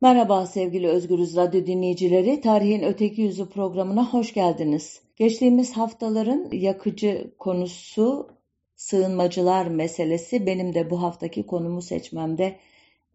Merhaba 0.00 0.46
sevgili 0.46 0.88
Özgürüz 0.88 1.36
Radyo 1.36 1.66
dinleyicileri. 1.66 2.40
Tarihin 2.40 2.82
Öteki 2.82 3.22
Yüzü 3.22 3.48
programına 3.48 4.12
hoş 4.12 4.34
geldiniz. 4.34 5.02
Geçtiğimiz 5.16 5.72
haftaların 5.72 6.48
yakıcı 6.52 7.30
konusu 7.38 8.28
sığınmacılar 8.76 9.66
meselesi 9.66 10.46
benim 10.46 10.74
de 10.74 10.90
bu 10.90 11.02
haftaki 11.02 11.46
konumu 11.46 11.82
seçmemde 11.82 12.56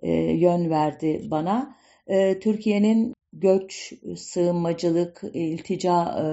e, 0.01 0.11
yön 0.13 0.69
verdi 0.69 1.21
bana. 1.31 1.75
E, 2.07 2.39
Türkiye'nin 2.39 3.13
göç, 3.33 3.93
sığınmacılık, 4.17 5.21
iltica 5.33 6.03
e, 6.03 6.23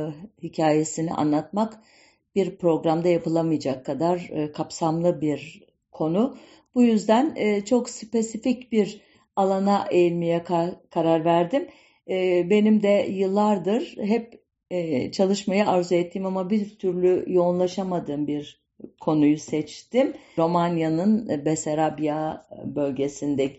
hikayesini 0.43 1.12
anlatmak 1.12 1.80
bir 2.35 2.57
programda 2.57 3.09
yapılamayacak 3.09 3.87
kadar 3.87 4.30
e, 4.32 4.53
kapsamlı 4.53 5.21
bir 5.21 5.64
konu. 5.93 6.37
Bu 6.75 6.82
yüzden 6.82 7.32
e, 7.37 7.64
çok 7.64 7.91
spesifik 7.91 8.73
bir 8.73 9.09
alana 9.41 9.86
eğilmeye 9.91 10.45
karar 10.91 11.25
verdim. 11.25 11.68
E, 12.09 12.46
benim 12.50 12.82
de 12.82 13.07
yıllardır 13.11 13.96
hep 13.96 14.40
e, 14.71 15.13
çalışmayı 15.13 15.68
arzu 15.68 15.94
ettiğim 15.94 16.26
ama 16.26 16.50
bir 16.50 16.79
türlü 16.79 17.25
yoğunlaşamadığım 17.26 18.26
bir 18.26 18.61
konuyu 19.00 19.39
seçtim. 19.39 20.13
Romanya'nın 20.39 21.44
Besarabya 21.44 22.46
bölgesinde 22.64 23.57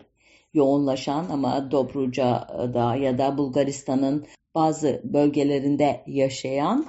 yoğunlaşan 0.54 1.26
ama 1.30 1.70
Dobruca'da 1.70 2.96
ya 2.96 3.18
da 3.18 3.38
Bulgaristan'ın 3.38 4.26
bazı 4.54 5.00
bölgelerinde 5.04 6.00
yaşayan 6.06 6.86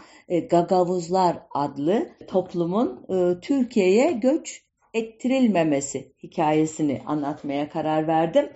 Gagavuzlar 0.50 1.38
adlı 1.54 2.10
toplumun 2.28 3.06
Türkiye'ye 3.42 4.12
göç 4.12 4.64
ettirilmemesi 4.94 6.14
hikayesini 6.24 7.02
anlatmaya 7.06 7.70
karar 7.70 8.08
verdim. 8.08 8.50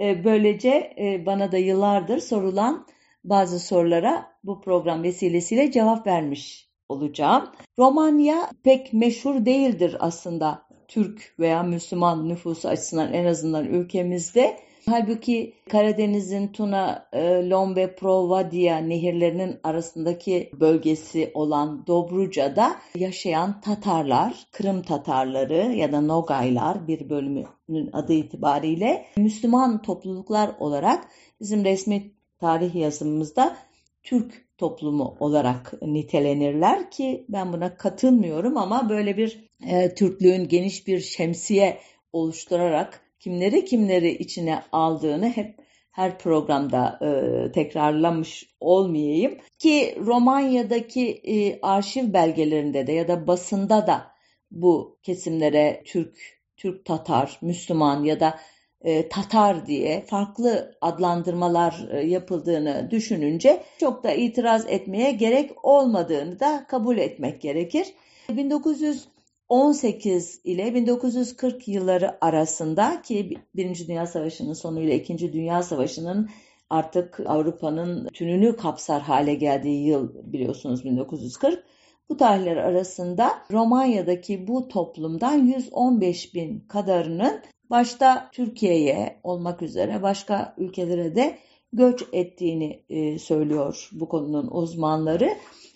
E, 0.00 0.24
böylece 0.24 0.94
e, 0.98 1.26
bana 1.26 1.52
da 1.52 1.58
yıllardır 1.58 2.18
sorulan 2.18 2.86
bazı 3.24 3.60
sorulara 3.60 4.26
bu 4.44 4.60
program 4.60 5.02
vesilesiyle 5.02 5.70
cevap 5.70 6.06
vermiş 6.06 6.68
olacağım. 6.88 7.48
Romanya 7.78 8.50
pek 8.64 8.92
meşhur 8.92 9.44
değildir 9.44 9.96
aslında 10.00 10.62
Türk 10.88 11.34
veya 11.38 11.62
Müslüman 11.62 12.28
nüfusu 12.28 12.68
açısından 12.68 13.12
en 13.12 13.24
azından 13.24 13.66
ülkemizde. 13.66 14.56
Halbuki 14.88 15.54
Karadeniz'in 15.70 16.48
Tuna, 16.48 17.08
e, 17.12 17.48
Lom 17.50 17.76
ve 17.76 17.94
Provadia 17.94 18.78
nehirlerinin 18.78 19.60
arasındaki 19.62 20.50
bölgesi 20.60 21.30
olan 21.34 21.86
Dobruca'da 21.86 22.76
yaşayan 22.94 23.60
Tatarlar, 23.60 24.46
Kırım 24.52 24.82
Tatarları 24.82 25.72
ya 25.74 25.92
da 25.92 26.00
Nogaylar 26.00 26.88
bir 26.88 27.10
bölümünün 27.10 27.90
adı 27.92 28.12
itibariyle 28.12 29.06
Müslüman 29.16 29.82
topluluklar 29.82 30.50
olarak 30.58 31.08
bizim 31.40 31.64
resmi 31.64 32.12
tarih 32.40 32.74
yazımımızda 32.74 33.56
Türk 34.02 34.48
toplumu 34.58 35.16
olarak 35.20 35.82
nitelenirler 35.82 36.90
ki 36.90 37.26
ben 37.28 37.52
buna 37.52 37.76
katılmıyorum 37.76 38.56
ama 38.56 38.88
böyle 38.88 39.16
bir 39.16 39.48
e, 39.66 39.94
Türklüğün 39.94 40.48
geniş 40.48 40.86
bir 40.86 41.00
şemsiye 41.00 41.78
oluşturarak 42.12 43.07
kimleri 43.20 43.64
kimleri 43.64 44.10
içine 44.10 44.62
aldığını 44.72 45.28
hep 45.28 45.58
her 45.92 46.18
programda 46.18 46.98
e, 47.02 47.52
tekrarlamış 47.52 48.54
olmayayım 48.60 49.38
ki 49.58 49.98
Romanya'daki 50.00 51.08
e, 51.10 51.60
arşiv 51.60 52.12
belgelerinde 52.12 52.86
de 52.86 52.92
ya 52.92 53.08
da 53.08 53.26
basında 53.26 53.86
da 53.86 54.06
bu 54.50 54.98
kesimlere 55.02 55.82
Türk, 55.86 56.16
Türk 56.56 56.84
Tatar, 56.84 57.38
Müslüman 57.42 58.04
ya 58.04 58.20
da 58.20 58.38
e, 58.80 59.08
Tatar 59.08 59.66
diye 59.66 60.04
farklı 60.06 60.78
adlandırmalar 60.80 61.88
e, 61.92 62.00
yapıldığını 62.00 62.88
düşününce 62.90 63.62
çok 63.80 64.04
da 64.04 64.12
itiraz 64.12 64.66
etmeye 64.68 65.10
gerek 65.10 65.64
olmadığını 65.64 66.40
da 66.40 66.66
kabul 66.68 66.98
etmek 66.98 67.40
gerekir. 67.40 67.86
1900 68.28 69.08
18 69.48 70.40
ile 70.44 70.74
1940 70.74 71.68
yılları 71.68 72.24
arasında 72.24 73.02
ki 73.02 73.38
Birinci 73.56 73.88
Dünya 73.88 74.06
Savaşı'nın 74.06 74.52
sonuyla 74.52 74.94
İkinci 74.94 75.32
Dünya 75.32 75.62
Savaşı'nın 75.62 76.28
artık 76.70 77.20
Avrupa'nın 77.26 78.08
tününü 78.08 78.56
kapsar 78.56 79.02
hale 79.02 79.34
geldiği 79.34 79.86
yıl 79.86 80.32
biliyorsunuz 80.32 80.84
1940. 80.84 81.64
Bu 82.08 82.16
tarihler 82.16 82.56
arasında 82.56 83.30
Romanya'daki 83.52 84.48
bu 84.48 84.68
toplumdan 84.68 85.46
115 85.46 86.34
bin 86.34 86.60
kadarının 86.60 87.40
başta 87.70 88.30
Türkiye'ye 88.32 89.20
olmak 89.22 89.62
üzere 89.62 90.02
başka 90.02 90.54
ülkelere 90.58 91.16
de 91.16 91.38
göç 91.72 92.04
ettiğini 92.12 92.82
söylüyor 93.18 93.88
bu 93.92 94.08
konunun 94.08 94.48
uzmanları. 94.50 95.30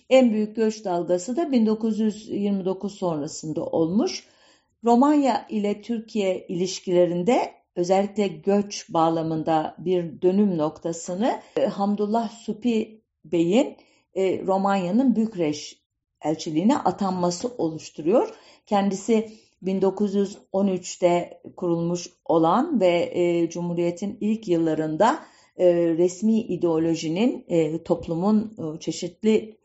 En 0.09 0.31
büyük 0.31 0.55
göç 0.55 0.85
dalgası 0.85 1.35
da 1.35 1.51
1929 1.51 2.95
sonrasında 2.95 3.65
olmuş. 3.65 4.27
Romanya 4.83 5.47
ile 5.49 5.81
Türkiye 5.81 6.47
ilişkilerinde 6.47 7.51
özellikle 7.75 8.27
göç 8.27 8.85
bağlamında 8.89 9.75
bir 9.77 10.21
dönüm 10.21 10.57
noktasını 10.57 11.41
e, 11.57 11.65
Hamdullah 11.65 12.29
Supi 12.29 13.01
Bey'in 13.25 13.77
e, 14.15 14.45
Romanya'nın 14.45 15.15
Bükreş 15.15 15.83
elçiliğine 16.21 16.77
atanması 16.77 17.47
oluşturuyor. 17.57 18.29
Kendisi 18.65 19.29
1913'te 19.63 21.41
kurulmuş 21.57 22.09
olan 22.25 22.79
ve 22.81 23.11
e, 23.13 23.49
Cumhuriyet'in 23.49 24.17
ilk 24.21 24.47
yıllarında 24.47 25.19
resmi 25.97 26.41
ideolojinin 26.41 27.45
toplumun 27.85 28.55
çeşitli 28.79 29.57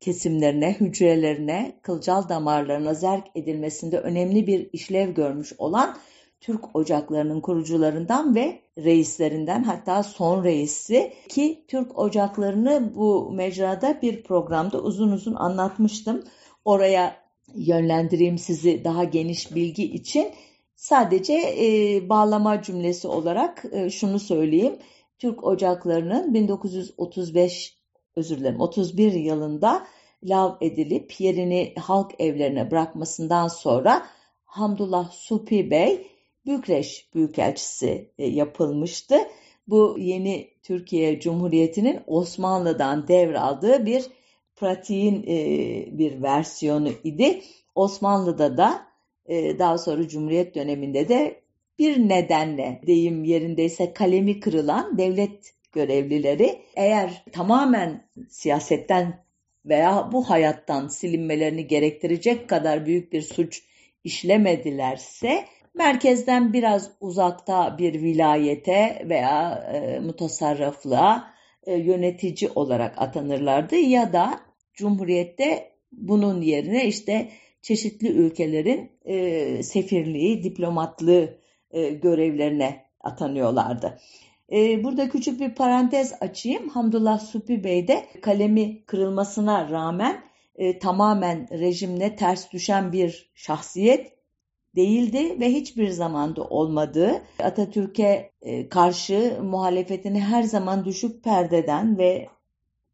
kesimlerine, 0.00 0.72
hücrelerine, 0.80 1.78
kılcal 1.82 2.28
damarlarına 2.28 2.94
zerk 2.94 3.24
edilmesinde 3.34 3.98
önemli 3.98 4.46
bir 4.46 4.70
işlev 4.72 5.14
görmüş 5.14 5.52
olan 5.58 5.96
Türk 6.40 6.76
ocaklarının 6.76 7.40
kurucularından 7.40 8.34
ve 8.34 8.60
reislerinden 8.78 9.62
hatta 9.62 10.02
son 10.02 10.44
reisi 10.44 11.12
ki 11.28 11.64
Türk 11.68 11.98
ocaklarını 11.98 12.92
bu 12.96 13.32
mecrada 13.32 14.02
bir 14.02 14.22
programda 14.22 14.82
uzun 14.82 15.12
uzun 15.12 15.34
anlatmıştım. 15.34 16.24
Oraya 16.64 17.16
yönlendireyim 17.54 18.38
sizi 18.38 18.84
daha 18.84 19.04
geniş 19.04 19.54
bilgi 19.54 19.84
için. 19.84 20.28
Sadece 20.76 21.32
e, 21.34 22.08
bağlama 22.08 22.62
cümlesi 22.62 23.08
olarak 23.08 23.64
e, 23.72 23.90
şunu 23.90 24.18
söyleyeyim. 24.18 24.76
Türk 25.18 25.44
ocaklarının 25.44 26.34
1935 26.34 27.75
özür 28.16 28.38
dilerim 28.38 28.60
31 28.60 29.12
yılında 29.12 29.86
lav 30.24 30.54
edilip 30.60 31.20
yerini 31.20 31.74
halk 31.78 32.12
evlerine 32.18 32.70
bırakmasından 32.70 33.48
sonra 33.48 34.06
Hamdullah 34.44 35.10
Supi 35.10 35.70
Bey 35.70 36.06
Bükreş 36.46 37.14
Büyükelçisi 37.14 38.10
e, 38.18 38.26
yapılmıştı. 38.26 39.16
Bu 39.68 39.96
yeni 39.98 40.50
Türkiye 40.62 41.20
Cumhuriyeti'nin 41.20 42.00
Osmanlı'dan 42.06 43.08
devraldığı 43.08 43.86
bir 43.86 44.04
pratiğin 44.56 45.22
e, 45.22 45.38
bir 45.98 46.22
versiyonu 46.22 46.88
idi. 47.04 47.42
Osmanlı'da 47.74 48.56
da 48.56 48.86
e, 49.26 49.58
daha 49.58 49.78
sonra 49.78 50.08
Cumhuriyet 50.08 50.54
döneminde 50.54 51.08
de 51.08 51.40
bir 51.78 52.08
nedenle 52.08 52.80
deyim 52.86 53.24
yerindeyse 53.24 53.92
kalemi 53.92 54.40
kırılan 54.40 54.98
devlet 54.98 55.55
görevlileri 55.76 56.62
eğer 56.76 57.24
tamamen 57.32 58.08
siyasetten 58.28 59.24
veya 59.66 60.08
bu 60.12 60.30
hayattan 60.30 60.88
silinmelerini 60.88 61.66
gerektirecek 61.66 62.48
kadar 62.48 62.86
büyük 62.86 63.12
bir 63.12 63.22
suç 63.22 63.62
işlemedilerse 64.04 65.44
merkezden 65.74 66.52
biraz 66.52 66.90
uzakta 67.00 67.78
bir 67.78 68.02
vilayete 68.02 69.04
veya 69.08 69.54
e, 69.74 70.00
mutasarrıflığa 70.00 71.34
e, 71.66 71.74
yönetici 71.74 72.50
olarak 72.54 72.94
atanırlardı 73.02 73.76
ya 73.76 74.12
da 74.12 74.40
Cumhuriyette 74.74 75.72
bunun 75.92 76.42
yerine 76.42 76.86
işte 76.86 77.28
çeşitli 77.62 78.08
ülkelerin 78.08 78.90
e, 79.04 79.62
sefirliği, 79.62 80.42
diplomatlığı 80.42 81.38
e, 81.70 81.88
görevlerine 81.88 82.84
atanıyorlardı. 83.00 83.98
Ee, 84.52 84.84
burada 84.84 85.08
küçük 85.08 85.40
bir 85.40 85.54
parantez 85.54 86.12
açayım. 86.20 86.68
Hamdullah 86.68 87.18
Supi 87.18 87.64
Bey 87.64 87.88
de 87.88 88.06
kalemi 88.22 88.84
kırılmasına 88.84 89.70
rağmen 89.70 90.24
e, 90.56 90.78
tamamen 90.78 91.48
rejimle 91.50 92.16
ters 92.16 92.52
düşen 92.52 92.92
bir 92.92 93.30
şahsiyet 93.34 94.12
değildi 94.76 95.40
ve 95.40 95.52
hiçbir 95.52 95.88
zamanda 95.88 96.44
olmadığı 96.44 97.22
Atatürk'e 97.38 98.30
e, 98.42 98.68
karşı 98.68 99.38
muhalefetini 99.42 100.20
her 100.20 100.42
zaman 100.42 100.84
düşük 100.84 101.24
perdeden 101.24 101.98
ve 101.98 102.28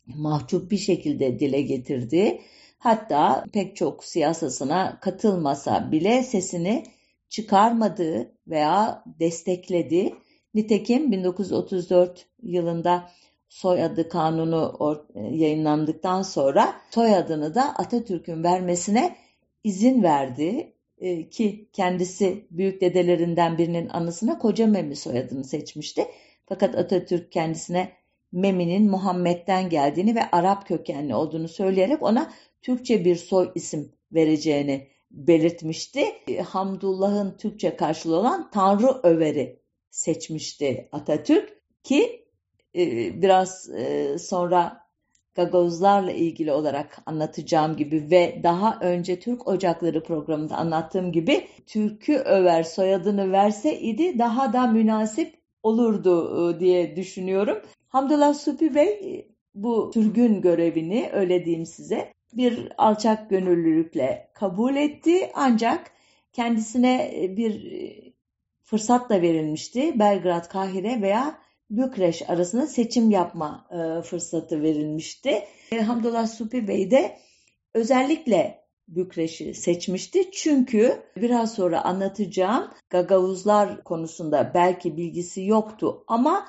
mahcup 0.06 0.70
bir 0.70 0.78
şekilde 0.78 1.38
dile 1.38 1.62
getirdi. 1.62 2.40
Hatta 2.78 3.44
pek 3.52 3.76
çok 3.76 4.04
siyasasına 4.04 4.98
katılmasa 5.00 5.92
bile 5.92 6.22
sesini 6.22 6.84
çıkarmadığı 7.28 8.32
veya 8.46 9.04
destekledi 9.06 10.14
Nitekim 10.54 11.12
1934 11.12 12.26
yılında 12.42 13.10
soyadı 13.48 14.08
kanunu 14.08 14.78
yayınlandıktan 15.30 16.22
sonra 16.22 16.74
soyadını 16.90 17.54
da 17.54 17.62
Atatürk'ün 17.62 18.44
vermesine 18.44 19.16
izin 19.64 20.02
verdi 20.02 20.72
e, 20.98 21.28
ki 21.28 21.68
kendisi 21.72 22.46
büyük 22.50 22.80
dedelerinden 22.80 23.58
birinin 23.58 23.88
anısına 23.88 24.38
Koca 24.38 24.66
Memi 24.66 24.96
soyadını 24.96 25.44
seçmişti. 25.44 26.06
Fakat 26.46 26.74
Atatürk 26.74 27.32
kendisine 27.32 27.92
Memi'nin 28.32 28.90
Muhammed'den 28.90 29.68
geldiğini 29.68 30.14
ve 30.14 30.30
Arap 30.30 30.68
kökenli 30.68 31.14
olduğunu 31.14 31.48
söyleyerek 31.48 32.02
ona 32.02 32.32
Türkçe 32.62 33.04
bir 33.04 33.16
soy 33.16 33.50
isim 33.54 33.92
vereceğini 34.12 34.88
belirtmişti. 35.10 36.04
Hamdullah'ın 36.46 37.36
Türkçe 37.36 37.76
karşılığı 37.76 38.16
olan 38.16 38.50
Tanrı 38.50 39.00
Överi 39.02 39.61
seçmişti 39.92 40.88
Atatürk 40.92 41.56
ki 41.82 42.24
e, 42.74 42.82
biraz 43.22 43.70
e, 43.70 44.16
sonra 44.18 44.82
Gagozlarla 45.34 46.12
ilgili 46.12 46.52
olarak 46.52 47.02
anlatacağım 47.06 47.76
gibi 47.76 48.10
ve 48.10 48.40
daha 48.42 48.78
önce 48.80 49.20
Türk 49.20 49.48
Ocakları 49.48 50.02
programında 50.02 50.56
anlattığım 50.56 51.12
gibi 51.12 51.48
Türk'ü 51.66 52.16
över 52.16 52.62
soyadını 52.62 53.32
verse 53.32 53.80
idi 53.80 54.18
daha 54.18 54.52
da 54.52 54.66
münasip 54.66 55.34
olurdu 55.62 56.50
e, 56.50 56.60
diye 56.60 56.96
düşünüyorum. 56.96 57.62
Hamdullah 57.88 58.34
Supi 58.34 58.74
Bey 58.74 59.26
bu 59.54 59.90
sürgün 59.94 60.40
görevini 60.40 61.10
öyle 61.12 61.44
diyeyim 61.44 61.66
size 61.66 62.12
bir 62.32 62.72
alçak 62.78 63.30
gönüllülükle 63.30 64.30
kabul 64.34 64.76
etti 64.76 65.30
ancak 65.34 65.90
kendisine 66.32 67.12
bir 67.36 68.11
fırsat 68.72 69.10
da 69.10 69.22
verilmişti. 69.22 69.98
Belgrad, 69.98 70.48
Kahire 70.48 71.02
veya 71.02 71.38
Bükreş 71.70 72.30
arasında 72.30 72.66
seçim 72.66 73.10
yapma 73.10 73.66
e, 73.70 74.02
fırsatı 74.02 74.62
verilmişti. 74.62 75.44
E, 75.72 75.80
Hamdullah 75.80 76.26
Supi 76.26 76.68
Bey 76.68 76.90
de 76.90 77.18
özellikle 77.74 78.64
Bükreş'i 78.88 79.54
seçmişti. 79.54 80.30
Çünkü 80.30 81.02
biraz 81.16 81.54
sonra 81.54 81.84
anlatacağım 81.84 82.70
Gagavuzlar 82.90 83.84
konusunda 83.84 84.50
belki 84.54 84.96
bilgisi 84.96 85.44
yoktu 85.44 86.04
ama 86.08 86.46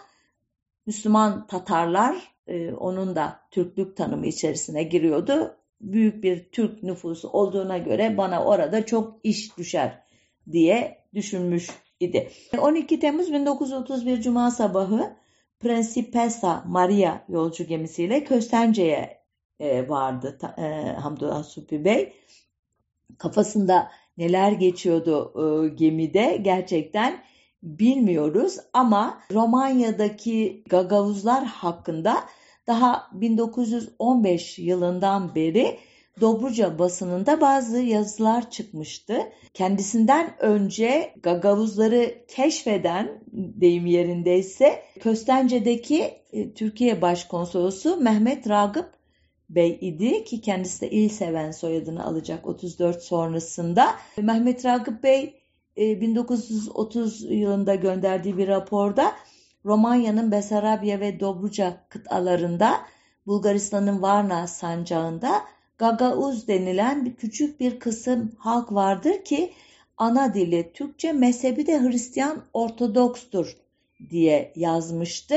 Müslüman 0.86 1.48
Tatarlar 1.48 2.16
e, 2.48 2.74
onun 2.74 3.16
da 3.16 3.40
Türklük 3.52 3.98
tanımı 3.98 4.28
içerisine 4.28 4.84
giriyordu. 4.84 5.58
Büyük 5.82 6.24
bir 6.24 6.50
Türk 6.52 6.84
nüfusu 6.84 7.30
olduğuna 7.30 7.78
göre 7.78 8.18
bana 8.18 8.44
orada 8.46 8.86
çok 8.86 9.20
iş 9.24 9.58
düşer 9.58 10.04
diye 10.52 11.04
düşünmüş 11.14 11.70
idi. 12.04 12.30
12 12.58 13.00
Temmuz 13.00 13.34
1931 13.34 14.22
Cuma 14.22 14.52
sabahı 14.52 15.16
Principessa 15.60 16.64
Maria 16.68 17.22
yolcu 17.30 17.64
gemisiyle 17.64 18.24
Köstence'ye 18.24 19.24
e, 19.60 19.90
vardı 19.90 20.38
e, 20.58 20.62
Hamdullah 21.00 21.44
Supi 21.44 21.86
Bey. 21.86 22.14
Kafasında 23.18 23.92
neler 24.18 24.52
geçiyordu 24.52 25.34
e, 25.36 25.70
gemide 25.70 26.38
gerçekten 26.42 27.24
bilmiyoruz 27.64 28.58
ama 28.74 29.22
Romanya'daki 29.32 30.64
Gagavuzlar 30.70 31.46
hakkında 31.46 32.24
daha 32.68 33.08
1915 33.14 34.60
yılından 34.60 35.36
beri 35.36 35.80
Dobruca 36.22 36.80
basınında 36.80 37.42
bazı 37.42 37.80
yazılar 37.80 38.52
çıkmıştı. 38.52 39.18
Kendisinden 39.54 40.36
önce 40.40 41.14
Gagavuzları 41.24 42.16
keşfeden 42.28 43.24
deyim 43.32 43.86
yerindeyse 43.86 44.84
Köstence'deki 45.00 46.14
e, 46.34 46.54
Türkiye 46.54 47.02
Başkonsolosu 47.02 47.98
Mehmet 47.98 48.50
Ragıp 48.50 48.94
Bey 49.50 49.78
idi 49.82 50.24
ki 50.24 50.42
kendisi 50.42 50.82
de 50.82 50.90
İlseven 50.90 51.52
soyadını 51.52 52.06
alacak 52.06 52.48
34 52.48 53.02
sonrasında. 53.02 53.96
Mehmet 54.18 54.66
Ragıp 54.66 55.04
Bey 55.04 55.34
1930 55.78 57.26
e, 57.26 57.34
yılında 57.34 57.76
gönderdiği 57.76 58.38
bir 58.38 58.48
raporda 58.48 59.12
Romanya'nın 59.66 60.32
Besarabya 60.32 61.00
ve 61.00 61.20
Dobruca 61.20 61.78
kıtalarında 61.90 62.78
Bulgaristan'ın 63.28 64.02
Varna 64.02 64.48
sancağında 64.48 65.42
Gagauz 65.84 66.48
denilen 66.48 67.06
bir 67.06 67.16
küçük 67.16 67.60
bir 67.60 67.80
kısım 67.80 68.32
halk 68.38 68.74
vardır 68.74 69.24
ki 69.26 69.54
ana 69.98 70.34
dili 70.34 70.72
Türkçe, 70.74 71.14
mezhebi 71.14 71.68
de 71.68 71.82
Hristiyan 71.82 72.44
Ortodokstur 72.54 73.58
diye 74.10 74.54
yazmıştı. 74.56 75.36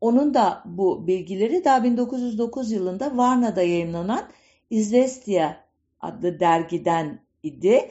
Onun 0.00 0.34
da 0.34 0.62
bu 0.64 1.06
bilgileri 1.06 1.64
daha 1.64 1.84
1909 1.84 2.72
yılında 2.72 3.16
Varna'da 3.16 3.62
yayınlanan 3.62 4.28
İzvestiya 4.70 5.64
adlı 6.00 6.40
dergiden 6.40 7.20
idi. 7.42 7.90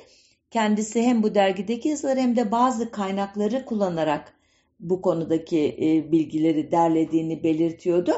Kendisi 0.52 1.02
hem 1.02 1.24
bu 1.24 1.36
dergideki 1.36 1.90
yazıları 1.90 2.20
hem 2.20 2.36
de 2.36 2.52
bazı 2.52 2.92
kaynakları 2.92 3.66
kullanarak 3.66 4.34
bu 4.80 5.02
konudaki 5.02 5.78
e, 5.82 6.12
bilgileri 6.12 6.72
derlediğini 6.72 7.44
belirtiyordu. 7.44 8.12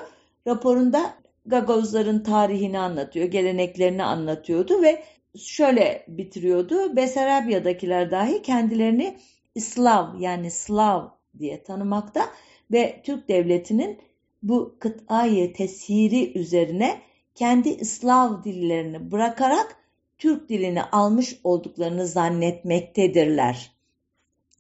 Raporunda 0.48 1.23
Gagavuzların 1.46 2.24
tarihini 2.24 2.80
anlatıyor, 2.80 3.26
geleneklerini 3.26 4.04
anlatıyordu 4.04 4.84
ve 4.84 5.04
şöyle 5.38 6.06
bitiriyordu. 6.08 6.96
Besarabya'dakiler 6.96 8.12
dahi 8.12 8.42
kendilerini 8.42 9.18
İslav 9.56 10.20
yani 10.20 10.52
Slav 10.52 11.10
diye 11.40 11.64
tanımakta 11.64 12.30
ve 12.72 13.02
Türk 13.04 13.30
devletinin 13.30 14.00
bu 14.44 14.76
kıtayı 14.80 15.54
tesiri 15.54 16.40
üzerine 16.40 17.02
kendi 17.36 17.70
İslav 17.70 18.44
dillerini 18.44 19.12
bırakarak 19.12 19.76
Türk 20.18 20.50
dilini 20.50 20.84
almış 20.84 21.40
olduklarını 21.44 22.08
zannetmektedirler. 22.08 23.72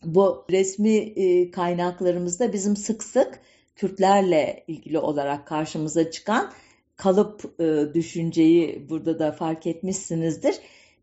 Bu 0.04 0.46
resmi 0.52 0.96
e, 0.96 1.52
kaynaklarımızda 1.52 2.54
bizim 2.54 2.76
sık 2.76 3.04
sık 3.04 3.40
Kürtlerle 3.76 4.64
ilgili 4.68 5.00
olarak 5.00 5.48
karşımıza 5.48 6.12
çıkan 6.12 6.52
kalıp 6.96 7.62
e, 7.62 7.94
düşünceyi 7.94 8.90
burada 8.90 9.20
da 9.20 9.32
fark 9.32 9.68
etmişsinizdir. 9.68 10.56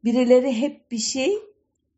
Birileri 0.05 0.53
hep 0.53 0.91
bir 0.91 0.99
şey 0.99 1.39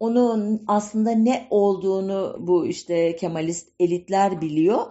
onun 0.01 0.63
aslında 0.67 1.11
ne 1.11 1.47
olduğunu 1.51 2.37
bu 2.41 2.67
işte 2.67 3.17
Kemalist 3.17 3.69
elitler 3.81 4.41
biliyor. 4.41 4.87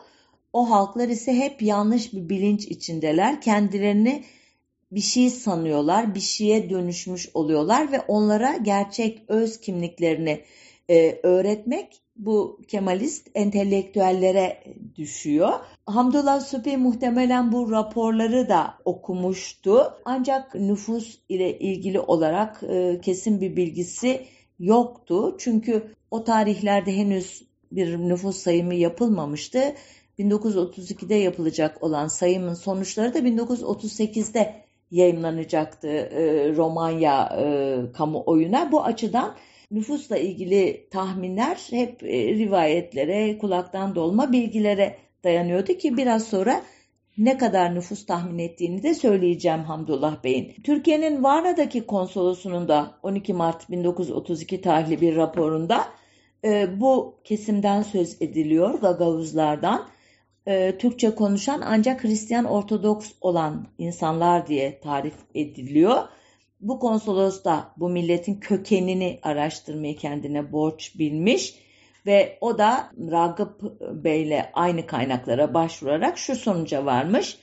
O 0.53 0.69
halklar 0.69 1.09
ise 1.09 1.33
hep 1.33 1.61
yanlış 1.61 2.13
bir 2.13 2.29
bilinç 2.29 2.65
içindeler. 2.65 3.41
Kendilerini 3.41 4.23
bir 4.91 5.01
şey 5.01 5.29
sanıyorlar, 5.29 6.15
bir 6.15 6.19
şeye 6.19 6.69
dönüşmüş 6.69 7.29
oluyorlar 7.33 7.91
ve 7.91 7.99
onlara 7.99 8.57
gerçek 8.57 9.23
öz 9.27 9.59
kimliklerini 9.59 10.43
e, 10.89 11.19
öğretmek 11.23 12.00
bu 12.15 12.61
Kemalist 12.67 13.27
entelektüellere 13.35 14.63
düşüyor. 14.95 15.49
Hamdullah 15.85 16.41
Supi 16.41 16.77
muhtemelen 16.77 17.51
bu 17.51 17.71
raporları 17.71 18.49
da 18.49 18.73
okumuştu. 18.85 19.93
Ancak 20.05 20.55
nüfus 20.55 21.19
ile 21.29 21.59
ilgili 21.59 21.99
olarak 21.99 22.63
e, 22.63 22.99
kesin 23.01 23.41
bir 23.41 23.55
bilgisi 23.55 24.25
yoktu. 24.59 25.35
Çünkü 25.39 25.95
o 26.11 26.23
tarihlerde 26.23 26.97
henüz 26.97 27.43
bir 27.71 27.97
nüfus 27.97 28.37
sayımı 28.37 28.75
yapılmamıştı. 28.75 29.73
1932'de 30.19 31.15
yapılacak 31.15 31.83
olan 31.83 32.07
sayımın 32.07 32.53
sonuçları 32.53 33.13
da 33.13 33.19
1938'de 33.19 34.55
yayınlanacaktı 34.91 35.87
e, 35.87 36.55
Romanya 36.55 37.29
e, 37.39 37.77
kamuoyuna. 37.91 38.71
Bu 38.71 38.83
açıdan 38.83 39.35
nüfusla 39.71 40.17
ilgili 40.17 40.87
tahminler 40.91 41.57
hep 41.69 42.03
e, 42.03 42.35
rivayetlere, 42.35 43.37
kulaktan 43.37 43.95
dolma 43.95 44.31
bilgilere 44.31 44.97
dayanıyordu 45.23 45.73
ki 45.73 45.97
biraz 45.97 46.27
sonra 46.27 46.61
ne 47.17 47.37
kadar 47.37 47.75
nüfus 47.75 48.05
tahmin 48.05 48.39
ettiğini 48.39 48.83
de 48.83 48.93
söyleyeceğim 48.93 49.63
Hamdullah 49.63 50.23
Bey'in. 50.23 50.53
Türkiye'nin 50.63 51.23
Varna'daki 51.23 51.85
konsolosunun 51.85 52.67
da 52.67 52.91
12 53.03 53.33
Mart 53.33 53.69
1932 53.69 54.61
tarihli 54.61 55.01
bir 55.01 55.15
raporunda 55.15 55.87
e, 56.45 56.79
bu 56.79 57.15
kesimden 57.23 57.81
söz 57.81 58.21
ediliyor 58.21 58.81
Gagavuzlardan. 58.81 59.87
E, 60.47 60.77
Türkçe 60.77 61.15
konuşan 61.15 61.61
ancak 61.65 62.03
Hristiyan 62.03 62.45
Ortodoks 62.45 63.11
olan 63.21 63.67
insanlar 63.77 64.47
diye 64.47 64.79
tarif 64.79 65.15
ediliyor. 65.35 65.97
Bu 66.61 66.79
konsolos 66.79 67.43
da 67.43 67.73
bu 67.77 67.89
milletin 67.89 68.35
kökenini 68.35 69.19
araştırmayı 69.23 69.97
kendine 69.97 70.51
borç 70.51 70.99
bilmiş 70.99 71.55
ve 72.05 72.37
o 72.41 72.57
da 72.57 72.91
Ragıp 73.11 73.61
Bey'le 74.03 74.49
aynı 74.53 74.87
kaynaklara 74.87 75.53
başvurarak 75.53 76.17
şu 76.17 76.35
sonuca 76.35 76.85
varmış. 76.85 77.37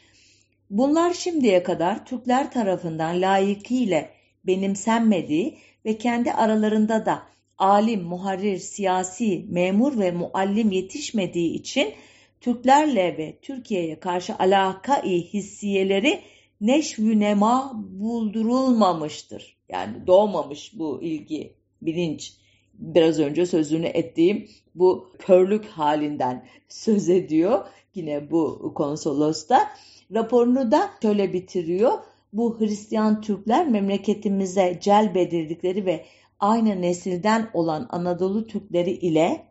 Bunlar 0.71 1.15
şimdiye 1.15 1.63
kadar 1.63 2.07
Türkler 2.07 2.53
tarafından 2.53 3.23
layıkıyla 3.23 4.05
benimsenmediği 4.45 5.59
ve 5.85 5.99
kendi 5.99 6.33
aralarında 6.33 7.07
da 7.07 7.23
alim, 7.59 8.03
muharrir, 8.03 8.59
siyasi, 8.59 9.45
memur 9.49 9.99
ve 9.99 10.11
muallim 10.11 10.71
yetişmediği 10.71 11.53
için 11.53 11.95
Türklerle 12.41 13.19
ve 13.19 13.39
Türkiye'ye 13.43 14.01
karşı 14.01 14.35
alaka-i 14.39 15.23
hissiyeleri 15.23 16.21
neşvü 16.61 17.21
nema 17.21 17.73
buldurulmamıştır. 17.91 19.57
Yani 19.69 20.07
doğmamış 20.07 20.79
bu 20.79 21.03
ilgi, 21.03 21.55
bilinç. 21.83 22.35
Biraz 22.75 23.19
önce 23.19 23.47
sözünü 23.47 23.87
ettiğim 23.87 24.49
bu 24.75 25.09
körlük 25.19 25.67
halinden 25.67 26.47
söz 26.69 27.09
ediyor. 27.09 27.67
Yine 27.95 28.31
bu 28.31 28.73
konsolosta. 28.75 29.69
Raporunu 30.15 30.71
da 30.71 30.91
şöyle 31.03 31.33
bitiriyor. 31.33 31.93
Bu 32.33 32.61
Hristiyan 32.61 33.21
Türkler 33.21 33.69
memleketimize 33.69 34.79
celbedildikleri 34.81 35.87
ve 35.87 36.05
aynı 36.41 36.83
nesilden 36.83 37.51
olan 37.55 37.87
Anadolu 37.91 38.47
Türkleri 38.47 38.91
ile 38.91 39.47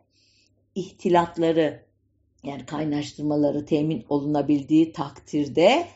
ihtilatları 0.74 1.84
yani 2.44 2.66
kaynaştırmaları 2.66 3.66
temin 3.66 4.04
olunabildiği 4.08 4.92
takdirde 4.92 5.86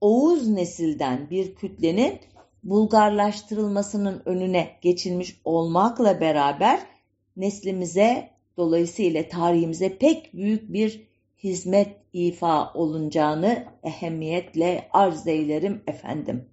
Oğuz 0.00 0.48
nesilden 0.48 1.30
bir 1.30 1.54
kütlenin 1.54 2.18
Bulgarlaştırılmasının 2.64 4.22
önüne 4.24 4.70
geçilmiş 4.80 5.40
olmakla 5.44 6.20
beraber 6.20 6.80
neslimize 7.36 8.30
dolayısıyla 8.56 9.28
tarihimize 9.28 9.98
pek 9.98 10.34
büyük 10.34 10.72
bir 10.72 11.08
hizmet 11.42 11.96
ifa 12.12 12.72
olunacağını 12.72 13.64
ehemmiyetle 13.82 14.88
arz 14.92 15.26
eylerim 15.26 15.82
efendim. 15.86 16.48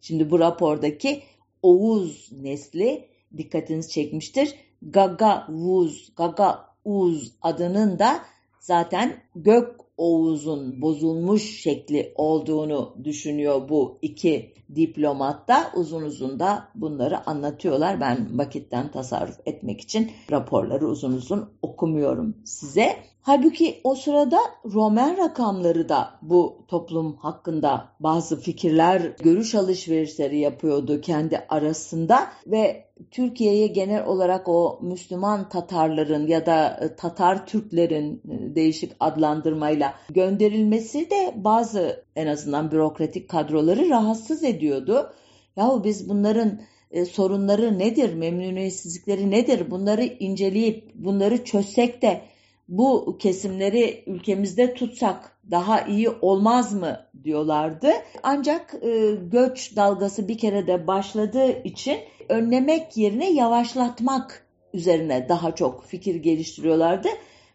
Şimdi 0.00 0.30
bu 0.30 0.38
rapordaki 0.38 1.22
Oğuz 1.62 2.32
nesli 2.32 3.08
dikkatinizi 3.36 3.90
çekmiştir. 3.90 4.54
Gaga 4.82 5.46
Vuz, 5.48 6.12
Gaga 6.16 6.66
Uz 6.84 7.32
adının 7.42 7.98
da 7.98 8.20
zaten 8.60 9.16
gök 9.36 9.85
Oğuz'un 9.96 10.82
bozulmuş 10.82 11.60
şekli 11.60 12.12
olduğunu 12.14 12.96
düşünüyor 13.04 13.68
bu 13.68 13.98
iki 14.02 14.52
diplomat 14.74 15.48
da 15.48 15.70
uzun 15.74 16.02
uzun 16.02 16.38
da 16.40 16.68
bunları 16.74 17.30
anlatıyorlar. 17.30 18.00
Ben 18.00 18.38
vakitten 18.38 18.90
tasarruf 18.90 19.40
etmek 19.46 19.80
için 19.80 20.10
raporları 20.30 20.86
uzun 20.86 21.12
uzun 21.12 21.50
okumuyorum 21.62 22.36
size. 22.44 22.96
Halbuki 23.22 23.80
o 23.84 23.94
sırada 23.94 24.38
Roman 24.74 25.16
rakamları 25.16 25.88
da 25.88 26.10
bu 26.22 26.64
toplum 26.68 27.16
hakkında 27.16 27.88
bazı 28.00 28.40
fikirler, 28.40 29.12
görüş 29.22 29.54
alışverişleri 29.54 30.38
yapıyordu 30.38 31.00
kendi 31.00 31.38
arasında 31.48 32.26
ve 32.46 32.85
Türkiye'ye 33.10 33.66
genel 33.66 34.06
olarak 34.06 34.48
o 34.48 34.78
Müslüman 34.82 35.48
Tatarların 35.48 36.26
ya 36.26 36.46
da 36.46 36.90
Tatar 36.96 37.46
Türklerin 37.46 38.20
değişik 38.54 38.92
adlandırmayla 39.00 39.94
gönderilmesi 40.10 41.10
de 41.10 41.34
bazı 41.36 42.04
en 42.16 42.26
azından 42.26 42.70
bürokratik 42.70 43.28
kadroları 43.28 43.88
rahatsız 43.90 44.44
ediyordu. 44.44 45.12
Yahu 45.56 45.84
biz 45.84 46.08
bunların 46.08 46.60
e, 46.90 47.04
sorunları 47.04 47.78
nedir, 47.78 48.14
memnuniyetsizlikleri 48.14 49.30
nedir 49.30 49.70
bunları 49.70 50.04
inceleyip 50.04 50.94
bunları 50.94 51.44
çözsek 51.44 52.02
de 52.02 52.22
bu 52.68 53.16
kesimleri 53.18 54.04
ülkemizde 54.06 54.74
tutsak 54.74 55.38
daha 55.50 55.80
iyi 55.80 56.10
olmaz 56.10 56.74
mı 56.74 57.00
diyorlardı. 57.24 57.90
Ancak 58.22 58.74
e, 58.82 59.14
göç 59.14 59.76
dalgası 59.76 60.28
bir 60.28 60.38
kere 60.38 60.66
de 60.66 60.86
başladığı 60.86 61.62
için 61.62 61.96
önlemek 62.28 62.96
yerine 62.96 63.32
yavaşlatmak 63.32 64.46
üzerine 64.72 65.28
daha 65.28 65.54
çok 65.54 65.84
fikir 65.84 66.14
geliştiriyorlardı 66.14 67.08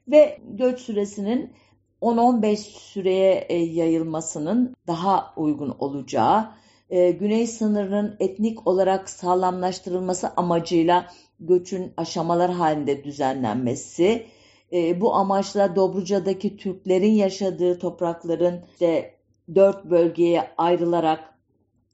ve 0.08 0.40
göç 0.44 0.80
süresinin 0.80 1.54
10-15 2.02 2.56
süreye 2.58 3.46
e, 3.50 3.58
yayılmasının 3.58 4.76
daha 4.88 5.34
uygun 5.38 5.76
olacağı, 5.80 6.52
e, 6.90 7.12
güney 7.12 7.48
sınırının 7.48 8.16
etnik 8.20 8.68
olarak 8.68 9.10
sağlamlaştırılması 9.10 10.30
amacıyla 10.38 11.08
göçün 11.40 11.94
aşamalar 11.98 12.52
halinde 12.52 13.04
düzenlenmesi, 13.04 14.26
e, 14.74 15.02
bu 15.02 15.16
amaçla 15.16 15.76
Dobruca'daki 15.76 16.58
Türklerin 16.58 17.14
yaşadığı 17.14 17.80
toprakların 17.80 18.62
işte 18.72 19.16
dört 19.56 19.86
bölgeye 19.86 20.44
ayrılarak 20.58 21.20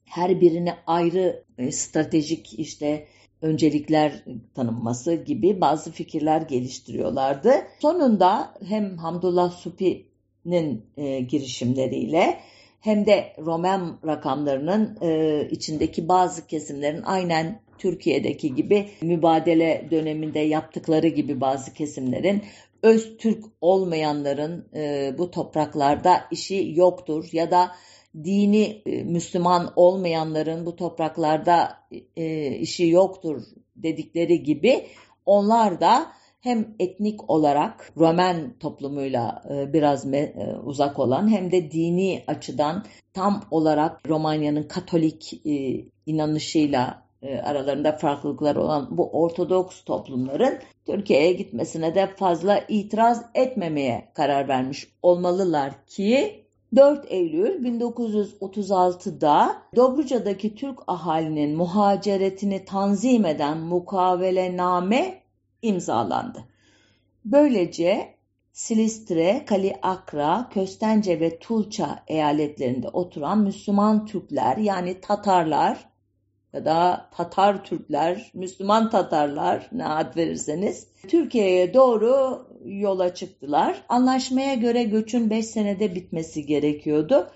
her 0.05 0.41
birine 0.41 0.75
ayrı 0.87 1.43
e, 1.57 1.71
stratejik 1.71 2.59
işte 2.59 3.07
öncelikler 3.41 4.23
tanınması 4.55 5.13
gibi 5.15 5.61
bazı 5.61 5.91
fikirler 5.91 6.41
geliştiriyorlardı. 6.41 7.51
Sonunda 7.79 8.53
hem 8.67 8.97
Hamdullah 8.97 9.51
Supi'nin 9.51 10.85
e, 10.97 11.19
girişimleriyle 11.19 12.37
hem 12.79 13.05
de 13.05 13.33
Roman 13.39 13.99
rakamlarının 14.05 14.97
e, 15.01 15.41
içindeki 15.51 16.07
bazı 16.07 16.47
kesimlerin 16.47 17.01
aynen 17.01 17.59
Türkiye'deki 17.77 18.55
gibi 18.55 18.89
mübadele 19.01 19.87
döneminde 19.91 20.39
yaptıkları 20.39 21.07
gibi 21.07 21.41
bazı 21.41 21.73
kesimlerin 21.73 22.43
öz 22.83 23.17
Türk 23.17 23.45
olmayanların 23.61 24.67
e, 24.75 25.15
bu 25.17 25.31
topraklarda 25.31 26.21
işi 26.31 26.73
yoktur 26.75 27.29
ya 27.31 27.51
da 27.51 27.71
dini 28.23 28.81
e, 28.85 29.03
Müslüman 29.03 29.73
olmayanların 29.75 30.65
bu 30.65 30.75
topraklarda 30.75 31.77
e, 32.15 32.49
işi 32.49 32.87
yoktur 32.87 33.43
dedikleri 33.75 34.43
gibi 34.43 34.85
onlar 35.25 35.81
da 35.81 36.07
hem 36.41 36.75
etnik 36.79 37.29
olarak 37.29 37.91
Roman 37.97 38.53
toplumuyla 38.59 39.43
e, 39.49 39.73
biraz 39.73 40.05
me, 40.05 40.33
uzak 40.65 40.99
olan 40.99 41.31
hem 41.31 41.51
de 41.51 41.71
dini 41.71 42.23
açıdan 42.27 42.85
tam 43.13 43.43
olarak 43.51 44.09
Romanya'nın 44.09 44.63
Katolik 44.63 45.41
inanışıyla 46.05 47.07
aralarında 47.43 47.91
farklılıklar 47.91 48.55
olan 48.55 48.97
bu 48.97 49.09
Ortodoks 49.11 49.83
toplumların 49.83 50.59
Türkiye'ye 50.87 51.33
gitmesine 51.33 51.95
de 51.95 52.07
fazla 52.07 52.63
itiraz 52.67 53.25
etmemeye 53.33 54.11
karar 54.13 54.47
vermiş 54.47 54.87
olmalılar 55.01 55.85
ki 55.85 56.43
4 56.75 57.05
Eylül 57.11 57.65
1936'da 57.65 59.61
Dobruca'daki 59.75 60.55
Türk 60.55 60.79
ahalinin 60.87 61.57
muhaceretini 61.57 62.65
tanzim 62.65 63.25
eden 63.25 63.57
mukavelename 63.57 65.21
imzalandı. 65.61 66.39
Böylece 67.25 68.17
Silistre, 68.51 69.45
Kaliakra, 69.45 70.49
Köstence 70.53 71.19
ve 71.19 71.39
Tulça 71.39 72.03
eyaletlerinde 72.07 72.89
oturan 72.89 73.39
Müslüman 73.39 74.05
Türkler 74.05 74.57
yani 74.57 75.01
Tatarlar 75.01 75.86
ya 76.57 76.65
da 76.65 77.09
Tatar 77.11 77.63
Türkler, 77.63 78.31
Müslüman 78.33 78.89
Tatarlar 78.89 79.69
ne 79.71 79.85
ad 79.87 80.15
verirseniz 80.15 80.87
Türkiye'ye 81.07 81.73
doğru 81.73 82.45
yola 82.65 83.13
çıktılar. 83.13 83.83
Anlaşmaya 83.89 84.53
göre 84.55 84.83
göçün 84.83 85.29
5 85.29 85.45
senede 85.45 85.95
bitmesi 85.95 86.45
gerekiyordu 86.45 87.27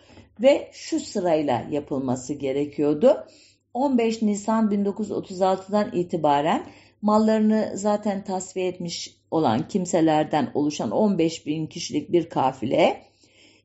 ve 0.42 0.70
şu 0.74 1.00
sırayla 1.00 1.63
yapılması 1.72 2.34
gerekiyordu. 2.34 3.25
15 3.74 4.22
Nisan 4.22 4.72
1936'dan 4.72 5.92
itibaren 5.94 6.63
mallarını 7.01 7.72
zaten 7.75 8.24
tasfiye 8.24 8.68
etmiş 8.68 9.18
olan 9.32 9.68
kimselerden 9.68 10.51
oluşan 10.54 10.92
15 10.92 11.46
bin 11.46 11.68
kişilik 11.68 12.12
bir 12.12 12.30
kafile 12.30 13.01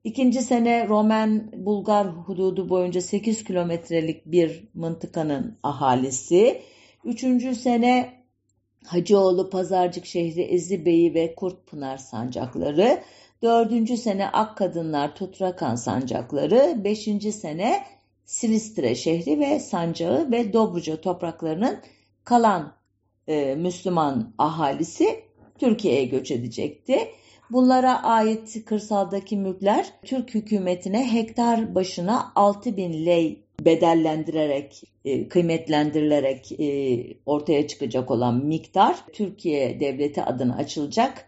İkinci 0.07 0.43
sene 0.43 0.89
Romen-Bulgar 0.89 2.07
hududu 2.07 2.69
boyunca 2.69 3.01
8 3.01 3.45
kilometrelik 3.45 4.27
bir 4.27 4.69
mıntıkanın 4.75 5.59
ahalisi. 5.63 6.63
Üçüncü 7.05 7.55
sene 7.55 8.13
Hacıoğlu 8.85 9.51
Pazarcık 9.51 10.07
şehri 10.07 10.43
Ezibeyi 10.43 11.15
ve 11.15 11.35
Kurtpınar 11.35 11.97
sancakları. 11.97 13.03
Dördüncü 13.43 13.97
sene 13.97 14.29
Ak 14.29 14.57
Kadınlar 14.57 15.15
Tutrakan 15.15 15.75
sancakları. 15.75 16.85
Beşinci 16.85 17.33
sene 17.33 17.85
Silistre 18.25 18.95
şehri 18.95 19.41
ve 19.41 19.61
sancağı 19.61 20.31
ve 20.31 20.53
Dobruca 20.53 21.01
topraklarının 21.01 21.79
kalan 22.25 22.73
e, 23.29 23.55
Müslüman 23.55 24.35
ahalisi 24.39 25.25
Türkiye'ye 25.59 26.05
göç 26.05 26.31
edecekti. 26.31 26.99
Bunlara 27.50 28.03
ait 28.03 28.65
kırsaldaki 28.65 29.37
mülkler 29.37 29.87
Türk 30.05 30.35
hükümetine 30.35 31.12
hektar 31.12 31.75
başına 31.75 32.33
6 32.35 32.76
bin 32.76 33.07
lei 33.07 33.38
bedellendirerek, 33.61 34.83
e, 35.05 35.29
kıymetlendirilerek 35.29 36.61
e, 36.61 36.67
ortaya 37.26 37.69
çıkacak 37.69 38.11
olan 38.11 38.45
miktar 38.45 38.97
Türkiye 39.12 39.81
Devleti 39.81 40.23
adına 40.23 40.57
açılacak 40.57 41.25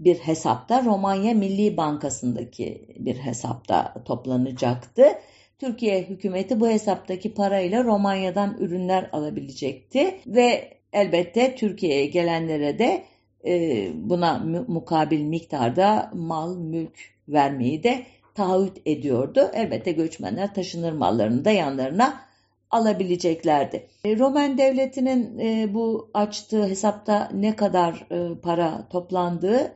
bir 0.00 0.16
hesapta 0.16 0.84
Romanya 0.84 1.34
Milli 1.34 1.76
Bankası'ndaki 1.76 2.84
bir 2.98 3.16
hesapta 3.16 3.94
toplanacaktı. 4.04 5.04
Türkiye 5.58 6.02
hükümeti 6.02 6.60
bu 6.60 6.68
hesaptaki 6.68 7.34
parayla 7.34 7.84
Romanya'dan 7.84 8.56
ürünler 8.58 9.10
alabilecekti 9.12 10.20
ve 10.26 10.78
elbette 10.92 11.54
Türkiye'ye 11.54 12.06
gelenlere 12.06 12.78
de 12.78 13.02
buna 13.94 14.38
mukabil 14.68 15.22
miktarda 15.22 16.10
mal, 16.14 16.56
mülk 16.56 16.98
vermeyi 17.28 17.82
de 17.82 18.06
taahhüt 18.34 18.76
ediyordu. 18.86 19.50
Elbette 19.54 19.92
göçmenler 19.92 20.54
taşınır 20.54 20.92
mallarını 20.92 21.44
da 21.44 21.50
yanlarına 21.50 22.20
alabileceklerdi. 22.70 23.86
E, 24.04 24.18
Roman 24.18 24.58
devletinin 24.58 25.38
e, 25.38 25.74
bu 25.74 26.10
açtığı 26.14 26.66
hesapta 26.66 27.30
ne 27.34 27.56
kadar 27.56 28.06
e, 28.10 28.38
para 28.38 28.88
toplandığı 28.88 29.74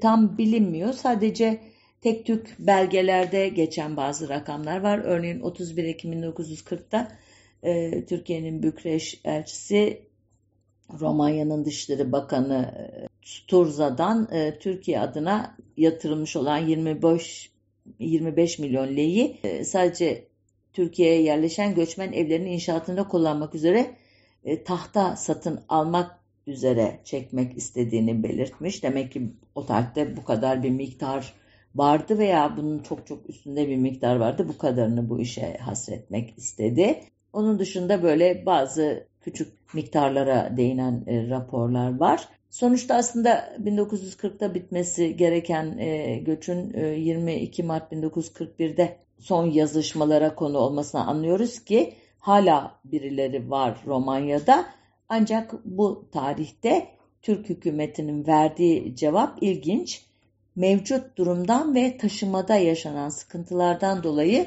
tam 0.00 0.38
bilinmiyor. 0.38 0.92
Sadece 0.92 1.60
tek 2.00 2.26
tük 2.26 2.56
belgelerde 2.58 3.48
geçen 3.48 3.96
bazı 3.96 4.28
rakamlar 4.28 4.80
var. 4.80 4.98
Örneğin 5.04 5.40
31 5.40 5.84
Ekim 5.84 6.12
1940'da 6.12 7.08
e, 7.62 8.04
Türkiye'nin 8.04 8.62
Bükreş 8.62 9.20
elçisi 9.24 10.02
Romanya'nın 11.00 11.64
Dışişleri 11.64 12.12
Bakanı 12.12 12.74
e, 12.78 13.08
Sturza'dan 13.22 14.28
e, 14.32 14.58
Türkiye 14.58 15.00
adına 15.00 15.56
yatırılmış 15.76 16.36
olan 16.36 16.58
25 16.58 17.50
25 17.98 18.58
milyon 18.58 18.96
leyi 18.96 19.40
e, 19.44 19.64
sadece 19.64 20.24
Türkiye'ye 20.72 21.22
yerleşen 21.22 21.74
göçmen 21.74 22.12
evlerinin 22.12 22.50
inşaatında 22.50 23.08
kullanmak 23.08 23.54
üzere 23.54 23.96
tahta 24.64 25.16
satın 25.16 25.60
almak 25.68 26.18
üzere 26.46 27.00
çekmek 27.04 27.56
istediğini 27.56 28.22
belirtmiş. 28.22 28.82
Demek 28.82 29.12
ki 29.12 29.32
o 29.54 29.66
tarihte 29.66 30.16
bu 30.16 30.24
kadar 30.24 30.62
bir 30.62 30.70
miktar 30.70 31.34
vardı 31.74 32.18
veya 32.18 32.56
bunun 32.56 32.78
çok 32.78 33.06
çok 33.06 33.30
üstünde 33.30 33.68
bir 33.68 33.76
miktar 33.76 34.16
vardı. 34.16 34.48
Bu 34.48 34.58
kadarını 34.58 35.08
bu 35.08 35.20
işe 35.20 35.56
hasretmek 35.56 36.38
istedi. 36.38 37.00
Onun 37.32 37.58
dışında 37.58 38.02
böyle 38.02 38.46
bazı 38.46 39.06
küçük 39.28 39.74
miktarlara 39.74 40.56
değinen 40.56 41.04
e, 41.06 41.28
raporlar 41.28 41.98
var. 41.98 42.28
Sonuçta 42.50 42.94
aslında 42.94 43.56
1940'da 43.64 44.54
bitmesi 44.54 45.16
gereken 45.16 45.78
e, 45.78 46.18
göçün 46.18 46.74
e, 46.74 46.86
22 46.86 47.62
Mart 47.62 47.92
1941'de 47.92 48.96
son 49.18 49.46
yazışmalara 49.46 50.34
konu 50.34 50.58
olmasını 50.58 51.06
anlıyoruz 51.06 51.64
ki 51.64 51.94
hala 52.18 52.80
birileri 52.84 53.50
var 53.50 53.78
Romanya'da. 53.86 54.66
Ancak 55.08 55.54
bu 55.64 56.08
tarihte 56.12 56.88
Türk 57.22 57.48
hükümetinin 57.48 58.26
verdiği 58.26 58.96
cevap 58.96 59.42
ilginç. 59.42 60.04
Mevcut 60.56 61.16
durumdan 61.16 61.74
ve 61.74 61.96
taşımada 61.96 62.56
yaşanan 62.56 63.08
sıkıntılardan 63.08 64.02
dolayı 64.02 64.46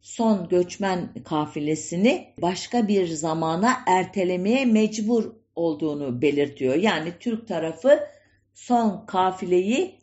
son 0.00 0.48
göçmen 0.48 1.14
kafilesini 1.24 2.34
başka 2.42 2.88
bir 2.88 3.08
zamana 3.08 3.76
ertelemeye 3.86 4.64
mecbur 4.64 5.32
olduğunu 5.56 6.22
belirtiyor. 6.22 6.74
Yani 6.74 7.12
Türk 7.20 7.48
tarafı 7.48 8.00
son 8.54 9.06
kafileyi 9.06 9.94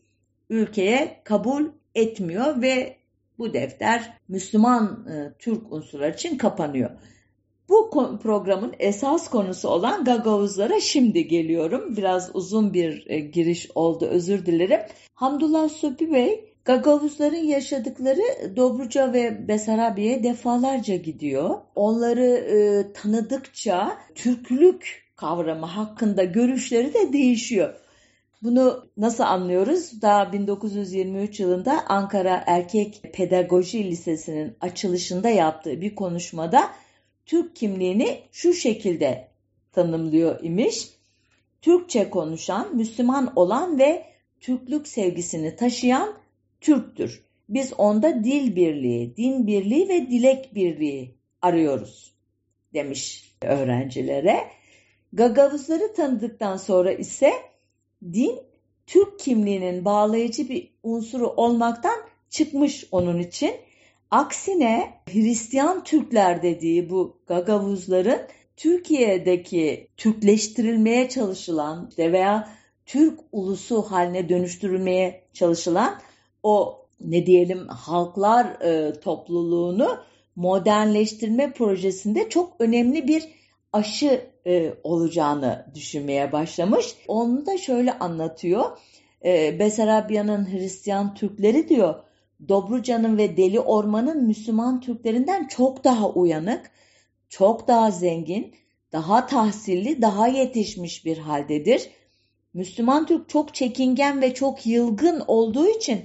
ülkeye 0.50 1.22
kabul 1.24 1.66
etmiyor 1.96 2.62
ve 2.62 2.96
bu 3.38 3.54
defter 3.54 4.14
Müslüman 4.28 5.08
e, 5.12 5.34
Türk 5.40 5.72
unsurlar 5.72 6.14
için 6.14 6.38
kapanıyor. 6.38 6.90
Bu 7.70 7.90
programın 8.24 8.74
esas 8.80 9.30
konusu 9.30 9.70
olan 9.70 10.04
Gagavuzlara 10.04 10.80
şimdi 10.80 11.28
geliyorum. 11.28 11.98
Biraz 11.98 12.36
uzun 12.36 12.74
bir 12.74 13.10
e, 13.10 13.20
giriş 13.20 13.70
oldu 13.76 14.06
özür 14.06 14.46
dilerim. 14.46 14.82
Hamdullah 15.14 15.70
Sopi 15.70 16.14
Bey 16.14 16.55
Gagavuzların 16.66 17.44
yaşadıkları 17.46 18.56
Dobruca 18.56 19.14
ve 19.14 19.48
Besarabia'ya 19.48 20.24
defalarca 20.24 20.96
gidiyor. 20.96 21.58
Onları 21.76 22.26
e, 22.26 22.94
tanıdıkça 22.94 23.98
Türklük 24.16 25.06
kavramı 25.16 25.66
hakkında 25.66 26.24
görüşleri 26.24 26.94
de 26.94 27.14
değişiyor. 27.14 27.74
Bunu 28.44 28.86
nasıl 28.98 29.24
anlıyoruz? 29.24 30.02
Daha 30.02 30.34
1923 30.34 31.40
yılında 31.40 31.86
Ankara 31.88 32.44
Erkek 32.48 33.02
Pedagoji 33.14 33.84
Lisesi'nin 33.84 34.58
açılışında 34.62 35.30
yaptığı 35.30 35.82
bir 35.82 35.96
konuşmada 35.96 36.70
Türk 37.26 37.56
kimliğini 37.56 38.20
şu 38.32 38.54
şekilde 38.54 39.28
tanımlıyor 39.72 40.44
imiş. 40.44 40.90
Türkçe 41.62 42.10
konuşan, 42.10 42.76
Müslüman 42.76 43.34
olan 43.36 43.80
ve 43.80 44.06
Türklük 44.40 44.88
sevgisini 44.88 45.56
taşıyan 45.56 46.25
Türktür. 46.66 47.24
Biz 47.50 47.74
onda 47.78 48.24
dil 48.24 48.56
birliği, 48.56 49.18
din 49.18 49.48
birliği 49.48 49.90
ve 49.90 50.10
dilek 50.10 50.56
birliği 50.56 51.16
arıyoruz 51.42 52.14
demiş 52.74 53.34
öğrencilere. 53.42 54.44
Gagavuzları 55.14 55.94
tanıdıktan 55.94 56.58
sonra 56.58 56.92
ise 56.92 57.34
din 58.04 58.40
Türk 58.88 59.20
kimliğinin 59.20 59.86
bağlayıcı 59.86 60.50
bir 60.50 60.72
unsuru 60.84 61.28
olmaktan 61.28 61.96
çıkmış 62.30 62.88
onun 62.92 63.20
için. 63.20 63.52
Aksine 64.12 64.94
Hristiyan 65.12 65.84
Türkler 65.84 66.44
dediği 66.44 66.90
bu 66.90 67.18
Gagavuzların 67.28 68.22
Türkiye'deki 68.58 69.88
Türkleştirilmeye 69.98 71.10
çalışılan 71.10 71.92
veya 71.98 72.50
Türk 72.86 73.20
ulusu 73.32 73.82
haline 73.82 74.30
dönüştürülmeye 74.30 75.24
çalışılan 75.34 76.00
o 76.46 76.86
ne 77.00 77.26
diyelim 77.26 77.68
halklar 77.68 78.46
e, 78.46 79.00
topluluğunu 79.00 79.98
modernleştirme 80.36 81.54
projesinde 81.54 82.30
çok 82.30 82.54
önemli 82.60 83.08
bir 83.08 83.24
aşı 83.74 84.22
e, 84.48 84.74
olacağını 84.84 85.66
düşünmeye 85.76 86.32
başlamış. 86.32 86.96
Onu 87.08 87.46
da 87.46 87.58
şöyle 87.58 88.00
anlatıyor. 88.00 88.78
E, 89.26 89.60
Besarabya'nın 89.60 90.52
Hristiyan 90.52 91.16
Türkleri 91.16 91.70
diyor 91.70 91.96
Dobruca'nın 92.48 93.18
ve 93.18 93.38
Deli 93.38 93.60
Orman'ın 93.60 94.24
Müslüman 94.24 94.82
Türklerinden 94.82 95.48
çok 95.48 95.84
daha 95.84 96.10
uyanık, 96.10 96.72
çok 97.30 97.68
daha 97.68 97.92
zengin, 97.92 98.56
daha 98.92 99.28
tahsilli, 99.28 100.02
daha 100.02 100.28
yetişmiş 100.28 101.06
bir 101.06 101.18
haldedir. 101.18 101.90
Müslüman 102.54 103.06
Türk 103.06 103.30
çok 103.30 103.54
çekingen 103.54 104.22
ve 104.22 104.34
çok 104.34 104.66
yılgın 104.66 105.24
olduğu 105.28 105.68
için 105.68 106.02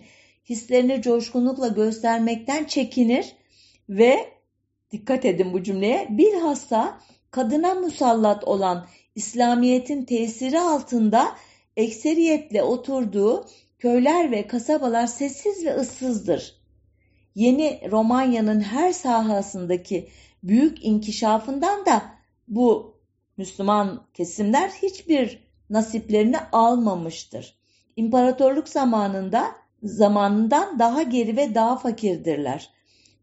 hislerini 0.50 1.02
coşkunlukla 1.02 1.68
göstermekten 1.68 2.64
çekinir 2.64 3.32
ve 3.88 4.28
dikkat 4.92 5.24
edin 5.24 5.52
bu 5.52 5.62
cümleye 5.62 6.06
bilhassa 6.10 7.00
kadına 7.30 7.74
musallat 7.74 8.44
olan 8.44 8.86
İslamiyet'in 9.14 10.04
tesiri 10.04 10.60
altında 10.60 11.36
ekseriyetle 11.76 12.62
oturduğu 12.62 13.46
köyler 13.78 14.30
ve 14.30 14.46
kasabalar 14.46 15.06
sessiz 15.06 15.64
ve 15.64 15.74
ıssızdır. 15.74 16.60
Yeni 17.34 17.80
Romanya'nın 17.90 18.60
her 18.60 18.92
sahasındaki 18.92 20.08
büyük 20.42 20.84
inkişafından 20.84 21.86
da 21.86 22.02
bu 22.48 22.96
Müslüman 23.36 24.06
kesimler 24.14 24.68
hiçbir 24.68 25.42
nasiplerini 25.70 26.38
almamıştır. 26.52 27.54
İmparatorluk 27.96 28.68
zamanında 28.68 29.59
zamanından 29.82 30.78
daha 30.78 31.02
geri 31.02 31.36
ve 31.36 31.54
daha 31.54 31.76
fakirdirler. 31.76 32.70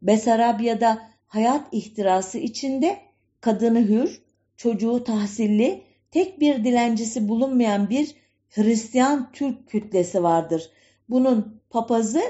Besarabya'da 0.02 1.02
hayat 1.28 1.68
ihtirası 1.72 2.38
içinde 2.38 3.00
kadını 3.42 3.80
hür, 3.80 4.22
çocuğu 4.58 5.04
tahsilli, 5.04 5.84
tek 6.12 6.40
bir 6.40 6.64
dilencisi 6.64 7.30
bulunmayan 7.30 7.90
bir 7.90 8.16
Hristiyan 8.50 9.32
Türk 9.32 9.70
kütlesi 9.70 10.24
vardır. 10.24 10.70
Bunun 11.10 11.62
papazı 11.70 12.22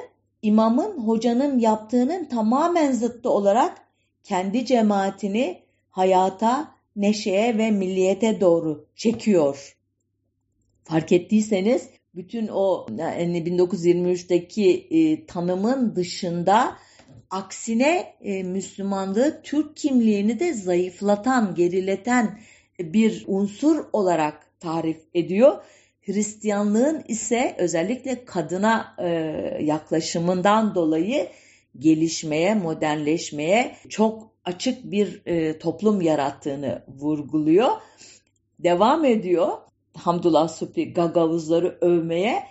imamın 0.42 1.08
hocanın 1.08 1.60
yaptığının 1.60 2.26
tamamen 2.26 2.92
zıttı 2.92 3.30
olarak 3.30 3.78
kendi 4.24 4.66
cemaatini 4.66 5.62
hayata, 5.90 6.76
neşeye 6.96 7.58
ve 7.58 7.72
milliyete 7.72 8.42
doğru 8.42 8.88
çekiyor. 8.96 9.78
Fark 10.84 11.12
ettiyseniz 11.12 11.90
bütün 12.18 12.48
o 12.48 12.88
yani 12.98 13.44
1923'teki 13.44 14.88
e, 14.92 15.26
tanımın 15.26 15.96
dışında 15.96 16.78
aksine 17.30 18.14
e, 18.22 18.44
Müslümanlığı 18.44 19.42
Türk 19.44 19.78
kimliğini 19.78 20.40
de 20.40 20.54
zayıflatan, 20.54 21.56
gerileten 21.56 22.40
bir 22.80 23.24
unsur 23.28 23.86
olarak 23.94 24.60
tarif 24.60 24.98
ediyor. 25.14 25.64
Hristiyanlığın 26.02 27.04
ise 27.08 27.56
özellikle 27.58 28.26
kadına 28.26 28.96
e, 29.00 29.08
yaklaşımından 29.64 30.76
dolayı 30.76 31.28
gelişmeye, 31.80 32.56
modernleşmeye 32.56 33.76
çok 33.90 34.32
açık 34.46 34.92
bir 34.92 35.22
e, 35.26 35.60
toplum 35.60 36.02
yarattığını 36.02 36.84
vurguluyor. 36.88 37.72
Devam 38.60 39.06
ediyor 39.06 39.58
Hamdullah 39.98 40.48
Supri 40.48 40.94
Gagavuzları 40.94 41.78
övmeye. 41.82 42.44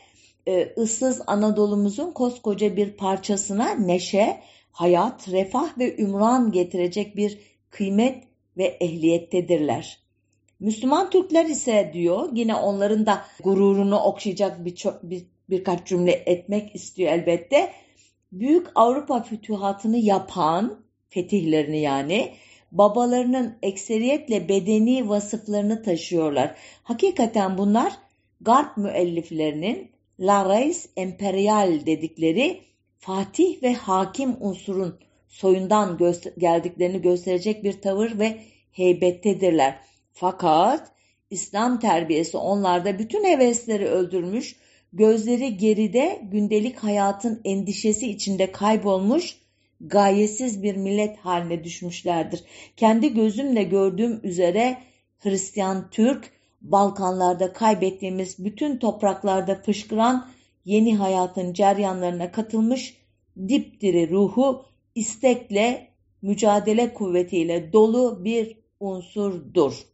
E, 0.48 0.72
ıssız 0.78 1.22
Anadolu'muzun 1.26 2.12
koskoca 2.12 2.76
bir 2.76 2.92
parçasına 2.92 3.74
neşe, 3.74 4.40
hayat, 4.72 5.28
refah 5.28 5.78
ve 5.78 5.96
ümran 5.96 6.52
getirecek 6.52 7.16
bir 7.16 7.38
kıymet 7.70 8.24
ve 8.56 8.64
ehliyettedirler. 8.64 9.98
Müslüman 10.60 11.10
Türkler 11.10 11.44
ise 11.44 11.90
diyor 11.94 12.28
yine 12.32 12.54
onların 12.54 13.06
da 13.06 13.22
gururunu 13.44 13.98
okşayacak 13.98 14.64
bir, 14.64 14.84
bir 15.02 15.26
birkaç 15.50 15.86
cümle 15.88 16.12
etmek 16.12 16.74
istiyor 16.74 17.12
elbette. 17.12 17.72
Büyük 18.32 18.66
Avrupa 18.74 19.22
fütühatını 19.22 19.96
yapan 19.96 20.80
fetihlerini 21.08 21.80
yani 21.80 22.34
babalarının 22.72 23.54
ekseriyetle 23.62 24.48
bedeni 24.48 25.08
vasıflarını 25.08 25.82
taşıyorlar. 25.82 26.54
Hakikaten 26.82 27.58
bunlar 27.58 27.92
Garp 28.40 28.76
müelliflerinin 28.76 29.90
La 30.20 30.58
Reis 30.58 30.88
Imperial 30.96 31.86
dedikleri 31.86 32.60
fatih 32.98 33.62
ve 33.62 33.74
hakim 33.74 34.36
unsurun 34.40 34.98
soyundan 35.28 35.96
gö- 35.96 36.38
geldiklerini 36.40 37.02
gösterecek 37.02 37.64
bir 37.64 37.80
tavır 37.80 38.18
ve 38.18 38.38
heybettedirler. 38.72 39.78
Fakat 40.12 40.92
İslam 41.30 41.80
terbiyesi 41.80 42.36
onlarda 42.36 42.98
bütün 42.98 43.24
hevesleri 43.24 43.86
öldürmüş, 43.86 44.56
gözleri 44.92 45.56
geride 45.56 46.20
gündelik 46.22 46.78
hayatın 46.78 47.40
endişesi 47.44 48.10
içinde 48.10 48.52
kaybolmuş, 48.52 49.38
gayesiz 49.80 50.62
bir 50.62 50.76
millet 50.76 51.18
haline 51.18 51.64
düşmüşlerdir. 51.64 52.44
Kendi 52.76 53.14
gözümle 53.14 53.62
gördüğüm 53.62 54.20
üzere 54.22 54.78
Hristiyan 55.18 55.90
Türk, 55.90 56.30
Balkanlarda 56.60 57.52
kaybettiğimiz 57.52 58.44
bütün 58.44 58.76
topraklarda 58.76 59.54
fışkıran 59.54 60.28
yeni 60.64 60.96
hayatın 60.96 61.52
ceryanlarına 61.52 62.32
katılmış 62.32 62.96
dipdiri 63.48 64.10
ruhu 64.10 64.64
istekle, 64.94 65.88
mücadele 66.22 66.94
kuvvetiyle 66.94 67.72
dolu 67.72 68.24
bir 68.24 68.56
unsurdur. 68.80 69.86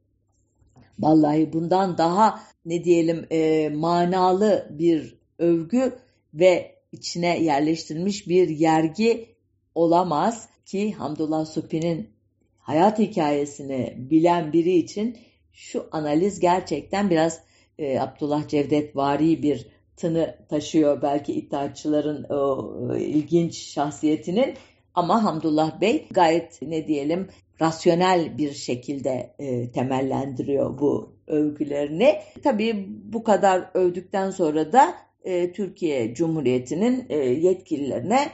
Vallahi 0.98 1.52
bundan 1.52 1.98
daha 1.98 2.40
ne 2.64 2.84
diyelim 2.84 3.26
e, 3.30 3.68
manalı 3.68 4.68
bir 4.70 5.18
övgü 5.38 5.98
ve 6.34 6.74
içine 6.92 7.42
yerleştirilmiş 7.42 8.28
bir 8.28 8.48
yergi 8.48 9.31
olamaz 9.74 10.48
ki 10.66 10.92
Hamdullah 10.92 11.46
Supi'nin 11.46 12.11
hayat 12.58 12.98
hikayesini 12.98 13.94
bilen 13.96 14.52
biri 14.52 14.72
için 14.72 15.18
şu 15.52 15.88
analiz 15.92 16.40
gerçekten 16.40 17.11
biraz 17.11 17.40
e, 17.78 18.00
Abdullah 18.00 18.48
Cevdet 18.48 18.96
vari 18.96 19.42
bir 19.42 19.66
tını 19.96 20.37
taşıyor 20.48 21.02
belki 21.02 21.32
iddiaçıların 21.32 22.24
o 22.30 22.74
e, 22.94 23.00
ilginç 23.00 23.56
şahsiyetinin 23.56 24.54
ama 24.94 25.24
Hamdullah 25.24 25.80
Bey 25.80 26.06
gayet 26.11 26.62
ne 26.62 26.87
diyelim 26.87 27.28
rasyonel 27.61 28.38
bir 28.38 28.52
şekilde 28.52 29.35
e, 29.38 29.70
temellendiriyor 29.70 30.78
bu 30.78 31.12
övgülerini. 31.26 32.14
Tabii 32.42 32.87
bu 32.88 33.24
kadar 33.24 33.70
övdükten 33.74 34.30
sonra 34.30 34.72
da 34.72 34.94
e, 35.24 35.52
Türkiye 35.52 36.14
Cumhuriyeti'nin 36.14 37.06
e, 37.08 37.16
yetkililerine 37.16 38.28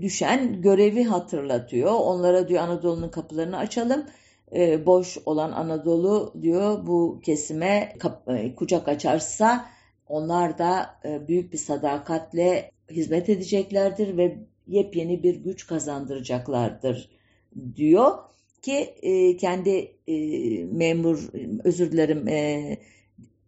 düşen 0.00 0.62
görevi 0.62 1.04
hatırlatıyor. 1.04 1.92
Onlara 1.92 2.48
diyor 2.48 2.62
Anadolu'nun 2.62 3.08
kapılarını 3.08 3.56
açalım. 3.56 4.06
E, 4.54 4.86
boş 4.86 5.18
olan 5.26 5.52
Anadolu 5.52 6.34
diyor 6.42 6.86
bu 6.86 7.20
kesime 7.24 7.92
e, 8.28 8.54
kucak 8.54 8.88
açarsa 8.88 9.66
onlar 10.08 10.58
da 10.58 10.96
e, 11.04 11.28
büyük 11.28 11.52
bir 11.52 11.58
sadakatle 11.58 12.70
hizmet 12.90 13.28
edeceklerdir 13.28 14.16
ve 14.16 14.38
yepyeni 14.66 15.22
bir 15.22 15.34
güç 15.34 15.66
kazandıracaklardır 15.66 17.10
diyor 17.76 18.18
ki 18.62 18.94
e, 19.02 19.36
kendi 19.36 19.96
e, 20.06 20.16
memur 20.64 21.28
özür 21.64 21.92
dilerim 21.92 22.28
e, 22.28 22.78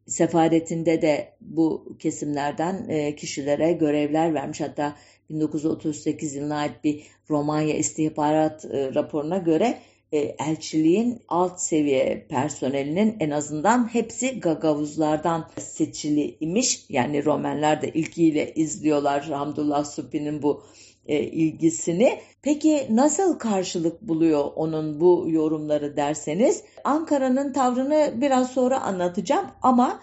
sefaretinde 0.06 1.02
de 1.02 1.32
bu 1.40 1.96
kesimlerden 1.98 2.88
e, 2.88 3.16
kişilere 3.16 3.72
görevler 3.72 4.34
vermiş. 4.34 4.60
Hatta 4.60 4.96
1938 5.30 6.34
yılına 6.34 6.56
ait 6.56 6.84
bir 6.84 7.02
Romanya 7.30 7.76
istihbarat 7.76 8.64
e, 8.64 8.94
raporuna 8.94 9.38
göre 9.38 9.78
e, 10.12 10.18
elçiliğin 10.18 11.22
alt 11.28 11.60
seviye 11.60 12.26
personelinin 12.28 13.16
en 13.20 13.30
azından 13.30 13.94
hepsi 13.94 14.40
Gagavuzlardan 14.40 15.50
seçili 15.58 16.36
imiş. 16.40 16.86
Yani 16.88 17.24
Romenler 17.24 17.82
de 17.82 17.88
ilgiyle 17.88 18.54
izliyorlar 18.54 19.24
Hamdullah 19.24 19.84
Supi'nin 19.84 20.42
bu 20.42 20.62
e, 21.06 21.20
ilgisini. 21.20 22.20
Peki 22.42 22.86
nasıl 22.90 23.38
karşılık 23.38 24.02
buluyor 24.02 24.44
onun 24.56 25.00
bu 25.00 25.26
yorumları 25.28 25.96
derseniz 25.96 26.62
Ankara'nın 26.84 27.52
tavrını 27.52 28.14
biraz 28.16 28.50
sonra 28.50 28.80
anlatacağım 28.80 29.46
ama 29.62 30.00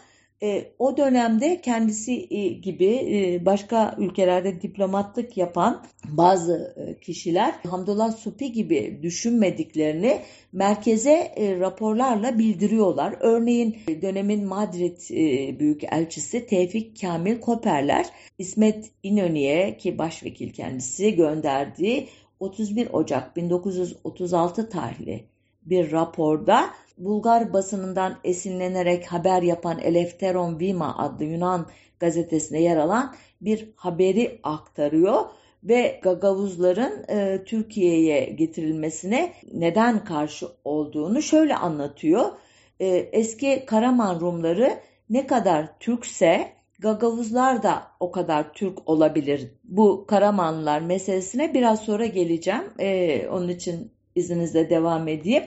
o 0.79 0.97
dönemde 0.97 1.61
kendisi 1.61 2.27
e, 2.29 2.47
gibi 2.47 2.85
e, 2.85 3.45
başka 3.45 3.95
ülkelerde 3.97 4.61
diplomatlık 4.61 5.37
yapan 5.37 5.83
bazı 6.05 6.75
e, 6.77 6.99
kişiler 6.99 7.55
Hamdullah 7.69 8.11
Supi 8.11 8.51
gibi 8.51 8.99
düşünmediklerini 9.01 10.21
merkeze 10.51 11.11
e, 11.11 11.59
raporlarla 11.59 12.37
bildiriyorlar. 12.37 13.15
Örneğin 13.19 13.77
dönemin 14.01 14.45
Madrid 14.45 14.97
e, 15.09 15.59
Büyükelçisi 15.59 16.47
Tevfik 16.47 17.01
Kamil 17.01 17.39
Koperler 17.39 18.05
İsmet 18.37 18.91
İnönü'ye 19.03 19.77
ki 19.77 19.97
başvekil 19.97 20.53
kendisi 20.53 21.15
gönderdiği 21.15 22.07
31 22.39 22.87
Ocak 22.93 23.35
1936 23.35 24.69
tarihli 24.69 25.23
bir 25.65 25.91
raporda 25.91 26.69
Bulgar 26.97 27.53
basınından 27.53 28.17
esinlenerek 28.23 29.05
haber 29.05 29.41
yapan 29.41 29.79
Eleftheron 29.79 30.59
Vima 30.59 30.97
adlı 30.97 31.25
Yunan 31.25 31.67
gazetesinde 31.99 32.59
yer 32.59 32.77
alan 32.77 33.15
bir 33.41 33.69
haberi 33.75 34.39
aktarıyor 34.43 35.25
ve 35.63 35.99
Gagavuzların 36.03 37.05
e, 37.09 37.43
Türkiye'ye 37.45 38.25
getirilmesine 38.25 39.33
neden 39.53 40.03
karşı 40.03 40.47
olduğunu 40.65 41.21
şöyle 41.21 41.55
anlatıyor. 41.55 42.31
E, 42.79 42.87
eski 42.87 43.65
Karaman 43.65 44.19
Rumları 44.19 44.79
ne 45.09 45.27
kadar 45.27 45.79
Türkse 45.79 46.53
Gagavuzlar 46.79 47.63
da 47.63 47.83
o 47.99 48.11
kadar 48.11 48.53
Türk 48.53 48.89
olabilir. 48.89 49.51
Bu 49.63 50.05
Karamanlılar 50.07 50.81
meselesine 50.81 51.53
biraz 51.53 51.79
sonra 51.79 52.05
geleceğim. 52.05 52.63
E, 52.79 53.27
onun 53.27 53.47
için 53.47 53.91
izninizle 54.15 54.69
devam 54.69 55.07
edeyim. 55.07 55.43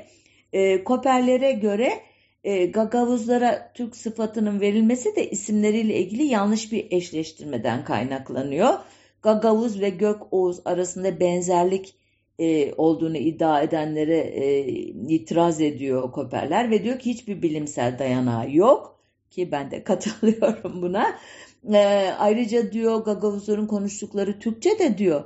E, 0.56 0.84
Koperlere 0.84 1.52
göre 1.52 1.92
e, 2.44 2.66
Gagavuzlara 2.66 3.72
Türk 3.74 3.96
sıfatının 3.96 4.60
verilmesi 4.60 5.16
de 5.16 5.30
isimleriyle 5.30 5.96
ilgili 5.96 6.22
yanlış 6.22 6.72
bir 6.72 6.86
eşleştirmeden 6.90 7.84
kaynaklanıyor. 7.84 8.74
Gagavuz 9.22 9.80
ve 9.80 9.90
Gök 9.90 10.32
Oğuz 10.32 10.60
arasında 10.64 11.20
benzerlik 11.20 11.94
e, 12.38 12.74
olduğunu 12.74 13.16
iddia 13.16 13.62
edenlere 13.62 14.18
e, 14.18 14.66
itiraz 15.08 15.60
ediyor 15.60 16.12
Koperler 16.12 16.70
ve 16.70 16.84
diyor 16.84 16.98
ki 16.98 17.10
hiçbir 17.10 17.42
bilimsel 17.42 17.98
dayanağı 17.98 18.50
yok 18.50 19.00
ki 19.30 19.52
ben 19.52 19.70
de 19.70 19.84
katılıyorum 19.84 20.82
buna. 20.82 21.18
E, 21.72 21.78
ayrıca 22.18 22.72
diyor 22.72 23.04
Gagavuzların 23.04 23.66
konuştukları 23.66 24.38
Türkçe 24.38 24.78
de 24.78 24.98
diyor 24.98 25.24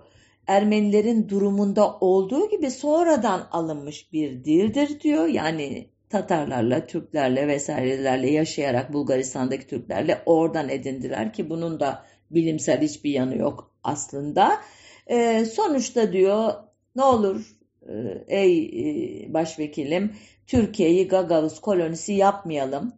Ermenilerin 0.51 1.29
durumunda 1.29 1.99
olduğu 2.01 2.51
gibi 2.51 2.71
sonradan 2.71 3.49
alınmış 3.51 4.13
bir 4.13 4.45
dildir 4.45 5.01
diyor. 5.01 5.27
Yani 5.27 5.89
Tatarlarla, 6.09 6.87
Türklerle 6.87 7.49
vesairelerle 7.49 8.31
yaşayarak 8.31 8.93
Bulgaristan'daki 8.93 9.67
Türklerle 9.67 10.23
oradan 10.27 10.69
edindiler 10.69 11.33
ki 11.33 11.51
bunun 11.51 11.81
da 11.81 12.05
bilimsel 12.31 12.81
hiçbir 12.81 13.11
yanı 13.11 13.37
yok 13.37 13.75
aslında. 13.85 14.61
E, 15.07 15.45
sonuçta 15.45 16.13
diyor 16.13 16.53
ne 16.97 17.03
olur 17.03 17.57
e, 17.89 17.95
ey 18.29 18.65
e, 18.65 19.35
başvekilim 19.35 20.13
Türkiye'yi 20.47 21.09
Gagavuz 21.09 21.61
kolonisi 21.61 22.13
yapmayalım. 22.13 22.93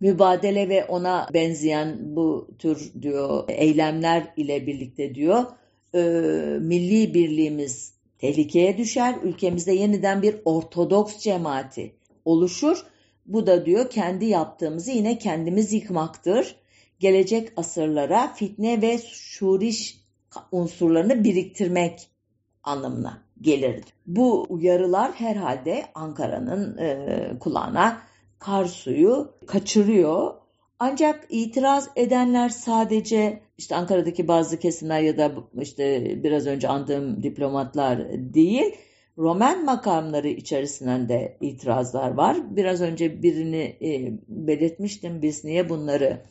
Mübadele 0.00 0.68
ve 0.68 0.84
ona 0.84 1.28
benzeyen 1.34 1.98
bu 2.16 2.48
tür 2.58 2.92
diyor 3.02 3.44
eylemler 3.48 4.32
ile 4.36 4.66
birlikte 4.66 5.14
diyor 5.14 5.44
e, 5.94 6.00
milli 6.60 7.14
birliğimiz 7.14 7.94
tehlikeye 8.18 8.78
düşer. 8.78 9.14
Ülkemizde 9.22 9.72
yeniden 9.72 10.22
bir 10.22 10.36
ortodoks 10.44 11.18
cemaati 11.18 11.94
oluşur. 12.24 12.86
Bu 13.26 13.46
da 13.46 13.66
diyor 13.66 13.90
kendi 13.90 14.24
yaptığımızı 14.24 14.90
yine 14.90 15.18
kendimiz 15.18 15.72
yıkmaktır. 15.72 16.56
Gelecek 16.98 17.52
asırlara 17.56 18.34
fitne 18.34 18.82
ve 18.82 18.98
şuriş 19.12 20.02
unsurlarını 20.52 21.24
biriktirmek 21.24 22.08
anlamına 22.62 23.22
gelir. 23.40 23.84
Bu 24.06 24.46
uyarılar 24.48 25.12
herhalde 25.12 25.86
Ankara'nın 25.94 26.78
e, 26.78 27.18
kulağına 27.40 28.02
kar 28.38 28.64
suyu 28.64 29.32
kaçırıyor. 29.46 30.34
Ancak 30.84 31.26
itiraz 31.30 31.88
edenler 31.96 32.48
sadece 32.48 33.40
işte 33.58 33.76
Ankara'daki 33.76 34.28
bazı 34.28 34.58
kesimler 34.58 35.00
ya 35.00 35.18
da 35.18 35.34
işte 35.60 36.04
biraz 36.24 36.46
önce 36.46 36.68
andığım 36.68 37.22
diplomatlar 37.22 38.08
değil. 38.34 38.74
Roman 39.18 39.64
makamları 39.64 40.28
içerisinden 40.28 41.08
de 41.08 41.36
itirazlar 41.40 42.10
var. 42.10 42.56
Biraz 42.56 42.80
önce 42.80 43.22
birini 43.22 43.76
e, 43.82 44.12
belirtmiştim. 44.28 45.22
Biz 45.22 45.44
niye 45.44 45.68
bunları 45.68 46.22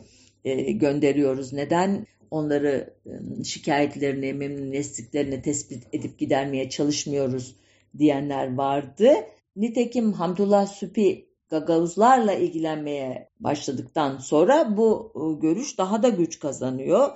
e, 0.45 0.71
gönderiyoruz? 0.71 1.53
Neden 1.53 2.07
onları 2.31 2.93
e, 3.05 3.43
şikayetlerini, 3.43 4.33
memnuniyetsizliklerini 4.33 5.41
tespit 5.41 5.83
edip 5.93 6.19
gidermeye 6.19 6.69
çalışmıyoruz 6.69 7.55
diyenler 7.97 8.55
vardı. 8.55 9.09
Nitekim 9.55 10.13
Hamdullah 10.13 10.67
Süpi 10.67 11.30
Gagavuzlarla 11.51 12.33
ilgilenmeye 12.33 13.29
başladıktan 13.39 14.17
sonra 14.17 14.77
bu 14.77 15.13
e, 15.15 15.41
görüş 15.41 15.77
daha 15.77 16.03
da 16.03 16.09
güç 16.09 16.39
kazanıyor 16.39 17.11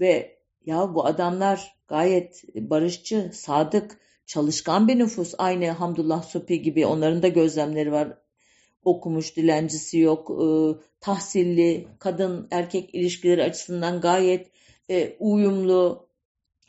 ve 0.00 0.38
ya 0.66 0.94
bu 0.94 1.06
adamlar 1.06 1.74
gayet 1.88 2.42
barışçı, 2.54 3.30
sadık, 3.34 4.00
çalışkan 4.26 4.88
bir 4.88 4.98
nüfus. 4.98 5.34
Aynı 5.38 5.70
Hamdullah 5.70 6.22
Supi 6.22 6.62
gibi 6.62 6.86
onların 6.86 7.22
da 7.22 7.28
gözlemleri 7.28 7.92
var. 7.92 8.18
Okumuş, 8.84 9.36
dilencisi 9.36 9.98
yok, 9.98 10.30
e, 10.30 10.46
tahsilli, 11.00 11.88
kadın 11.98 12.48
erkek 12.50 12.94
ilişkileri 12.94 13.42
açısından 13.42 14.00
gayet 14.00 14.50
e, 14.90 15.16
uyumlu 15.18 16.08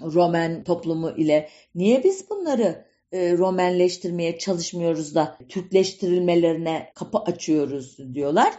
Romen 0.02 0.64
toplumu 0.64 1.12
ile. 1.12 1.50
Niye 1.76 2.04
biz 2.04 2.30
bunları 2.30 2.86
e, 3.16 3.38
Romenleştirmeye 3.38 4.38
çalışmıyoruz 4.38 5.16
da 5.16 5.38
Türkleştirilmelerine 5.50 6.92
kapı 6.96 7.18
açıyoruz 7.18 7.98
diyorlar. 8.14 8.54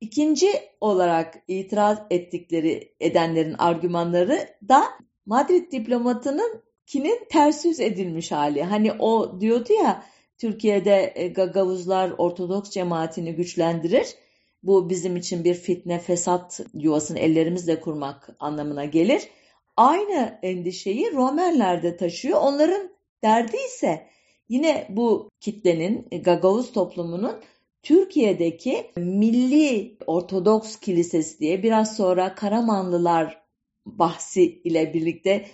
İkinci 0.00 0.48
olarak 0.80 1.34
itiraz 1.48 1.98
ettikleri 2.10 2.94
edenlerin 3.00 3.54
argümanları 3.58 4.48
da 4.68 4.84
Madrid 5.26 5.72
diplomatının 5.72 6.62
kinin 6.86 7.20
ters 7.30 7.64
yüz 7.64 7.80
edilmiş 7.80 8.32
hali. 8.32 8.62
Hani 8.62 8.92
o 8.92 9.40
diyordu 9.40 9.72
ya 9.72 10.04
Türkiye'de 10.38 11.12
e, 11.14 11.28
Gagavuzlar 11.28 12.12
Ortodoks 12.18 12.70
cemaatini 12.70 13.34
güçlendirir. 13.34 14.06
Bu 14.62 14.90
bizim 14.90 15.16
için 15.16 15.44
bir 15.44 15.54
fitne 15.54 15.98
fesat 15.98 16.60
yuvasını 16.74 17.18
ellerimizle 17.18 17.80
kurmak 17.80 18.28
anlamına 18.38 18.84
gelir. 18.84 19.22
Aynı 19.76 20.38
endişeyi 20.42 21.12
Romenler 21.12 21.82
de 21.82 21.96
taşıyor. 21.96 22.40
Onların 22.42 22.92
derdi 23.24 23.56
ise 23.56 24.06
yine 24.48 24.86
bu 24.88 25.30
kitlenin 25.40 26.08
Gagavuz 26.24 26.72
toplumunun 26.72 27.40
Türkiye'deki 27.82 28.90
Milli 28.96 29.96
Ortodoks 30.06 30.76
Kilisesi 30.76 31.38
diye 31.38 31.62
biraz 31.62 31.96
sonra 31.96 32.34
Karamanlılar 32.34 33.42
bahsi 33.86 34.42
ile 34.42 34.94
birlikte 34.94 35.46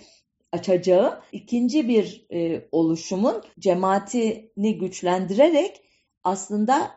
açacağı 0.51 1.21
ikinci 1.31 1.87
bir 1.87 2.25
e, 2.31 2.67
oluşumun 2.71 3.43
cemaatini 3.59 4.77
güçlendirerek 4.77 5.81
aslında 6.23 6.91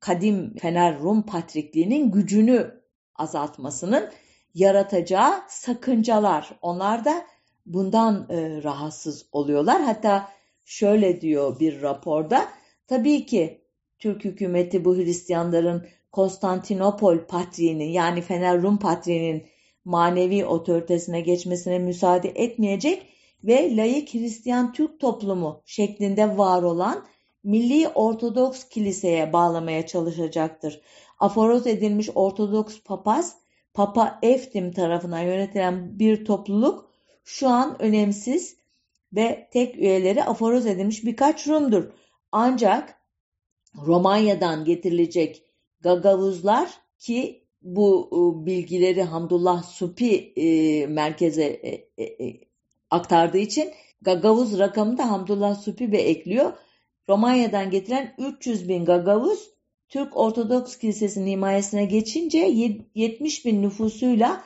kadim 0.00 0.54
Fener 0.56 0.98
Rum 1.00 1.22
Patrikliğinin 1.22 2.10
gücünü 2.10 2.82
azaltmasının 3.14 4.10
yaratacağı 4.54 5.42
sakıncalar. 5.48 6.50
Onlar 6.62 7.04
da 7.04 7.26
bundan 7.66 8.26
e, 8.30 8.62
rahatsız 8.62 9.26
oluyorlar. 9.32 9.82
Hatta 9.82 10.28
şöyle 10.64 11.20
diyor 11.20 11.60
bir 11.60 11.82
raporda. 11.82 12.48
Tabii 12.86 13.26
ki 13.26 13.60
Türk 13.98 14.24
hükümeti 14.24 14.84
bu 14.84 14.96
Hristiyanların 14.96 15.86
Konstantinopol 16.12 17.18
patriğinin 17.18 17.88
yani 17.88 18.22
Fener 18.22 18.62
Rum 18.62 18.78
patriğinin 18.78 19.46
manevi 19.84 20.44
otoritesine 20.44 21.20
geçmesine 21.20 21.78
müsaade 21.78 22.28
etmeyecek 22.28 23.06
ve 23.44 23.76
layık 23.76 24.14
Hristiyan 24.14 24.72
Türk 24.72 25.00
toplumu 25.00 25.62
şeklinde 25.64 26.38
var 26.38 26.62
olan 26.62 27.06
Milli 27.44 27.88
Ortodoks 27.88 28.68
Kiliseye 28.68 29.32
bağlamaya 29.32 29.86
çalışacaktır. 29.86 30.80
Aforoz 31.18 31.66
edilmiş 31.66 32.10
Ortodoks 32.14 32.80
papaz, 32.82 33.38
Papa 33.74 34.18
Eftim 34.22 34.72
tarafından 34.72 35.20
yönetilen 35.20 35.98
bir 35.98 36.24
topluluk 36.24 36.85
şu 37.26 37.48
an 37.48 37.82
önemsiz 37.82 38.56
ve 39.12 39.48
tek 39.52 39.76
üyeleri 39.76 40.24
aforoz 40.24 40.66
edilmiş 40.66 41.04
birkaç 41.04 41.48
Rum'dur. 41.48 41.84
Ancak 42.32 42.98
Romanya'dan 43.86 44.64
getirilecek 44.64 45.42
Gagavuzlar 45.80 46.70
ki 46.98 47.42
bu 47.62 48.10
e, 48.12 48.46
bilgileri 48.46 49.02
Hamdullah 49.02 49.62
Supi 49.62 50.32
e, 50.36 50.86
merkeze 50.86 51.44
e, 51.44 51.88
e, 51.98 52.26
e, 52.26 52.40
aktardığı 52.90 53.38
için 53.38 53.72
Gagavuz 54.02 54.58
rakamını 54.58 54.98
da 54.98 55.10
Hamdullah 55.10 55.54
Supi 55.54 55.92
Bey 55.92 56.10
ekliyor. 56.10 56.52
Romanya'dan 57.08 57.70
getiren 57.70 58.14
300 58.18 58.68
bin 58.68 58.84
Gagavuz 58.84 59.50
Türk 59.88 60.16
Ortodoks 60.16 60.76
Kilisesi'nin 60.76 61.30
himayesine 61.30 61.84
geçince 61.84 62.38
70 62.94 63.44
bin 63.44 63.62
nüfusuyla 63.62 64.44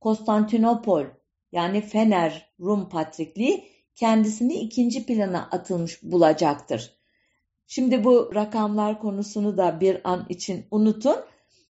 Konstantinopol 0.00 1.04
yani 1.52 1.80
Fener 1.80 2.50
Rum 2.60 2.88
Patrikliği 2.88 3.64
kendisini 3.96 4.54
ikinci 4.54 5.06
plana 5.06 5.48
atılmış 5.50 6.02
bulacaktır. 6.02 6.92
Şimdi 7.66 8.04
bu 8.04 8.30
rakamlar 8.34 9.00
konusunu 9.00 9.56
da 9.56 9.80
bir 9.80 10.00
an 10.04 10.26
için 10.28 10.64
unutun. 10.70 11.16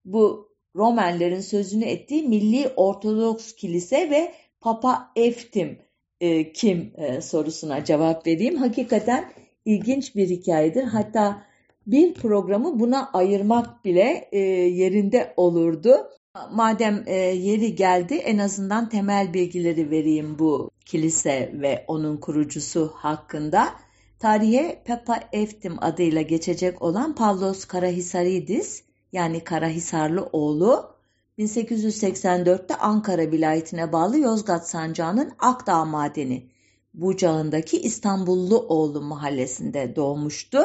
Bu 0.04 0.50
Romenlerin 0.76 1.40
sözünü 1.40 1.84
ettiği 1.84 2.22
Milli 2.22 2.68
Ortodoks 2.76 3.52
Kilise 3.52 4.10
ve 4.10 4.34
Papa 4.60 5.12
Eftim 5.16 5.78
e, 6.20 6.52
kim 6.52 6.92
e, 6.96 7.20
sorusuna 7.20 7.84
cevap 7.84 8.26
vereyim. 8.26 8.56
Hakikaten 8.56 9.32
ilginç 9.64 10.16
bir 10.16 10.28
hikayedir. 10.28 10.84
Hatta 10.84 11.42
bir 11.86 12.14
programı 12.14 12.80
buna 12.80 13.10
ayırmak 13.12 13.84
bile 13.84 14.28
e, 14.32 14.38
yerinde 14.38 15.34
olurdu. 15.36 16.10
Madem 16.50 17.04
e, 17.06 17.14
yeri 17.16 17.74
geldi 17.74 18.14
en 18.14 18.38
azından 18.38 18.88
temel 18.88 19.34
bilgileri 19.34 19.90
vereyim 19.90 20.38
bu 20.38 20.70
kilise 20.86 21.52
ve 21.54 21.84
onun 21.88 22.16
kurucusu 22.16 22.92
hakkında. 22.94 23.74
Tarihe 24.18 24.82
Papa 24.86 25.20
Eftim 25.32 25.76
adıyla 25.80 26.22
geçecek 26.22 26.82
olan 26.82 27.14
Pavlos 27.14 27.64
Karahisaridis 27.64 28.82
yani 29.12 29.44
Karahisarlı 29.44 30.28
oğlu 30.32 30.94
1884'te 31.38 32.76
Ankara 32.76 33.22
vilayetine 33.22 33.92
bağlı 33.92 34.18
Yozgat 34.18 34.68
Sancağı'nın 34.68 35.32
Akdağ 35.38 35.84
Madeni 35.84 36.50
bucağındaki 36.94 37.80
İstanbullu 37.80 38.58
oğlu 38.58 39.00
mahallesinde 39.00 39.96
doğmuştu. 39.96 40.58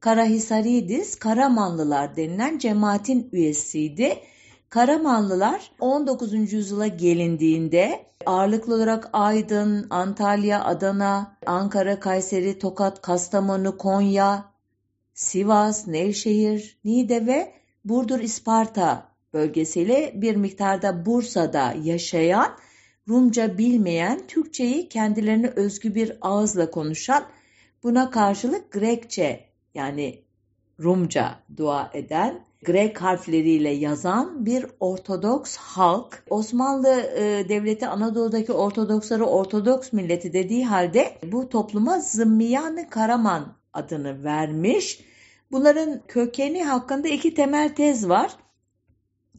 Karahisaridis 0.00 1.14
Karamanlılar 1.14 2.16
denilen 2.16 2.58
cemaatin 2.58 3.28
üyesiydi. 3.32 4.18
Karamanlılar 4.74 5.70
19. 5.80 6.52
yüzyıla 6.52 6.86
gelindiğinde 6.86 8.06
ağırlıklı 8.26 8.74
olarak 8.74 9.10
Aydın, 9.12 9.86
Antalya, 9.90 10.64
Adana, 10.64 11.36
Ankara, 11.46 12.00
Kayseri, 12.00 12.58
Tokat, 12.58 13.02
Kastamonu, 13.02 13.78
Konya, 13.78 14.44
Sivas, 15.14 15.86
Nevşehir, 15.86 16.78
Niğde 16.84 17.26
ve 17.26 17.52
Burdur 17.84 18.20
İsparta 18.20 19.08
bölgesiyle 19.32 20.12
bir 20.14 20.36
miktarda 20.36 21.06
Bursa'da 21.06 21.74
yaşayan, 21.82 22.56
Rumca 23.08 23.58
bilmeyen, 23.58 24.26
Türkçeyi 24.26 24.88
kendilerine 24.88 25.48
özgü 25.48 25.94
bir 25.94 26.18
ağızla 26.20 26.70
konuşan, 26.70 27.24
buna 27.82 28.10
karşılık 28.10 28.72
Grekçe 28.72 29.44
yani 29.74 30.22
Rumca 30.80 31.34
dua 31.56 31.90
eden, 31.92 32.43
Grek 32.64 33.02
harfleriyle 33.02 33.70
yazan 33.70 34.46
bir 34.46 34.66
Ortodoks 34.80 35.56
halk. 35.56 36.24
Osmanlı 36.30 37.00
e, 37.16 37.48
Devleti 37.48 37.86
Anadolu'daki 37.86 38.52
Ortodoksları 38.52 39.24
Ortodoks 39.24 39.92
milleti 39.92 40.32
dediği 40.32 40.66
halde 40.66 41.18
bu 41.32 41.48
topluma 41.48 42.00
Zımmiyan 42.00 42.88
Karaman 42.90 43.56
adını 43.72 44.24
vermiş 44.24 45.00
Bunların 45.54 46.00
kökeni 46.08 46.64
hakkında 46.64 47.08
iki 47.08 47.34
temel 47.34 47.74
tez 47.74 48.08
var. 48.08 48.36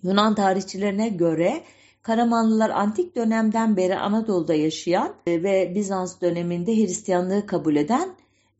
Yunan 0.03 0.35
tarihçilerine 0.35 1.09
göre 1.09 1.63
Karamanlılar 2.01 2.69
antik 2.69 3.15
dönemden 3.15 3.77
beri 3.77 3.95
Anadolu'da 3.95 4.53
yaşayan 4.53 5.15
e, 5.27 5.43
ve 5.43 5.75
Bizans 5.75 6.21
döneminde 6.21 6.75
Hristiyanlığı 6.75 7.45
kabul 7.45 7.75
eden 7.75 8.09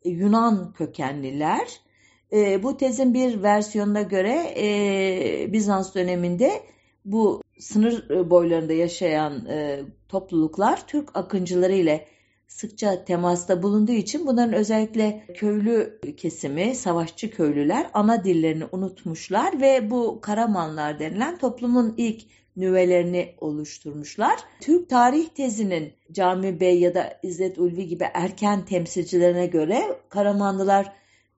e, 0.04 0.10
Yunan 0.10 0.72
kökenliler. 0.72 1.80
E, 2.32 2.62
bu 2.62 2.76
tezin 2.76 3.14
bir 3.14 3.42
versiyonuna 3.42 4.02
göre 4.02 4.54
Bizans 5.52 5.94
döneminde 5.94 6.50
bu 7.04 7.42
sınır 7.58 8.30
boylarında 8.30 8.72
yaşayan 8.72 9.48
topluluklar 10.08 10.86
Türk 10.86 11.16
akıncıları 11.16 11.72
ile 11.72 12.06
sıkça 12.48 13.04
temasta 13.04 13.62
bulunduğu 13.62 13.92
için 13.92 14.26
bunların 14.26 14.52
özellikle 14.52 15.26
köylü 15.34 16.00
kesimi, 16.16 16.74
savaşçı 16.74 17.30
köylüler 17.30 17.90
ana 17.94 18.24
dillerini 18.24 18.64
unutmuşlar 18.72 19.60
ve 19.60 19.90
bu 19.90 20.20
Karamanlar 20.20 20.98
denilen 20.98 21.38
toplumun 21.38 21.94
ilk 21.96 22.22
nüvelerini 22.56 23.34
oluşturmuşlar. 23.40 24.40
Türk 24.60 24.88
tarih 24.88 25.28
tezinin 25.28 25.92
Cami 26.12 26.60
Bey 26.60 26.80
ya 26.80 26.94
da 26.94 27.18
İzzet 27.22 27.58
Ulvi 27.58 27.86
gibi 27.86 28.04
erken 28.14 28.64
temsilcilerine 28.64 29.46
göre 29.46 29.82
Karamanlılar 30.08 30.92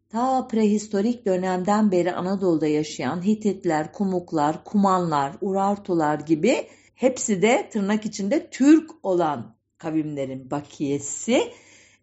ta 0.08 0.48
prehistorik 0.48 1.26
dönemden 1.26 1.92
beri 1.92 2.12
Anadolu'da 2.12 2.66
yaşayan 2.66 3.26
Hititler, 3.26 3.92
Kumuklar, 3.92 4.64
Kumanlar, 4.64 5.32
Urartular 5.40 6.20
gibi 6.20 6.66
hepsi 6.94 7.42
de 7.42 7.68
tırnak 7.72 8.06
içinde 8.06 8.50
Türk 8.50 8.90
olan 9.02 9.56
kavimlerin 9.78 10.50
bakiyesi. 10.50 11.52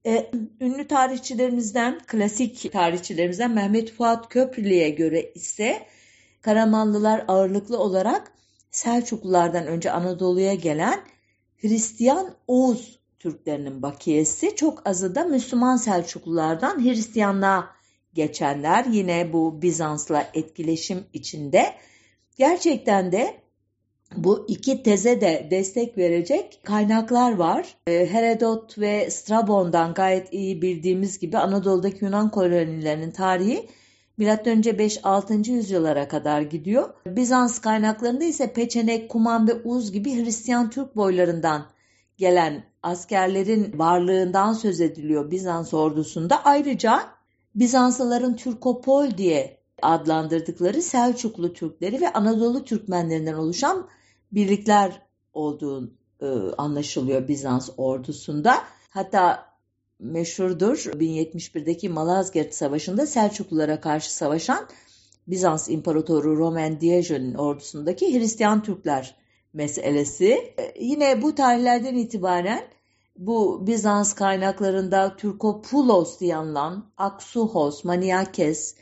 Ee, 0.06 0.32
ünlü 0.62 0.88
tarihçilerimizden, 0.88 2.00
klasik 2.08 2.72
tarihçilerimizden 2.72 3.52
Mehmet 3.52 3.92
Fuat 3.92 4.30
Köprülü'ye 4.30 4.90
göre 4.90 5.32
ise 5.36 5.86
Karamanlılar 6.42 7.26
ağırlıklı 7.28 7.78
olarak 7.78 8.32
Selçuklulardan 8.72 9.68
önce 9.68 9.92
Anadolu'ya 9.92 10.54
gelen 10.54 11.00
Hristiyan 11.58 12.36
Oğuz 12.48 13.00
Türklerinin 13.20 13.82
bakiyesi 13.82 14.56
çok 14.56 14.88
azı 14.90 15.16
da 15.16 15.24
Müslüman 15.24 15.78
Selçuklulardan 15.78 16.84
Hristiyanlığa 16.84 17.75
geçenler 18.16 18.86
yine 18.86 19.34
bu 19.34 19.62
Bizans'la 19.62 20.28
etkileşim 20.34 21.04
içinde. 21.14 21.74
Gerçekten 22.38 23.12
de 23.12 23.36
bu 24.18 24.46
iki 24.48 24.84
teze 24.84 25.22
de 25.22 25.48
destek 25.52 25.98
verecek 25.98 26.60
kaynaklar 26.64 27.36
var. 27.36 27.78
Ee, 27.88 28.08
Herodot 28.12 28.80
ve 28.80 29.10
Strabon'dan 29.10 29.94
gayet 29.94 30.34
iyi 30.34 30.62
bildiğimiz 30.62 31.20
gibi 31.20 31.38
Anadolu'daki 31.38 32.06
Yunan 32.06 32.32
kolonilerinin 32.32 33.12
tarihi 33.12 33.70
M.Ö. 34.18 34.28
5-6. 34.28 35.52
yüzyıllara 35.52 36.08
kadar 36.08 36.42
gidiyor. 36.42 36.90
Bizans 37.06 37.60
kaynaklarında 37.60 38.24
ise 38.24 38.54
Peçenek, 38.54 39.10
Kuman 39.10 39.48
ve 39.48 39.54
Uz 39.54 39.92
gibi 39.92 40.24
Hristiyan 40.24 40.70
Türk 40.70 40.96
boylarından 40.96 41.66
gelen 42.18 42.64
askerlerin 42.84 43.80
varlığından 43.80 44.54
söz 44.54 44.82
ediliyor 44.82 45.32
Bizans 45.32 45.74
ordusunda. 45.74 46.46
Ayrıca 46.46 47.15
Bizanslıların 47.56 48.36
Türkopol 48.36 49.18
diye 49.18 49.58
adlandırdıkları 49.82 50.82
Selçuklu 50.82 51.54
Türkleri 51.54 52.02
ve 52.02 52.14
Anadolu 52.14 52.66
Türkmenlerinden 52.66 53.34
oluşan 53.34 53.88
birlikler 54.32 55.02
olduğu 55.34 55.92
e, 56.22 56.26
anlaşılıyor 56.58 57.28
Bizans 57.28 57.70
ordusunda. 57.78 58.56
Hatta 58.90 59.46
meşhurdur 60.00 60.78
1071'deki 60.78 61.90
Malazgirt 61.90 62.54
Savaşı'nda 62.54 63.06
Selçuklulara 63.06 63.82
karşı 63.82 64.14
savaşan 64.14 64.68
Bizans 65.28 65.70
İmparatoru 65.70 66.38
Roman 66.38 66.82
Diyojen'in 66.82 67.34
ordusundaki 67.34 68.20
Hristiyan 68.20 68.64
Türkler 68.64 69.16
meselesi. 69.54 70.32
E, 70.34 70.74
yine 70.80 71.22
bu 71.22 71.36
tarihlerden 71.36 71.96
itibaren 71.96 72.64
bu 73.18 73.68
Bizans 73.68 74.14
kaynaklarında 74.14 75.16
Türkopulos 75.16 76.20
diye 76.20 76.36
anılan 76.36 76.92
Aksuhos, 76.98 77.84
Maniakes, 77.84 78.76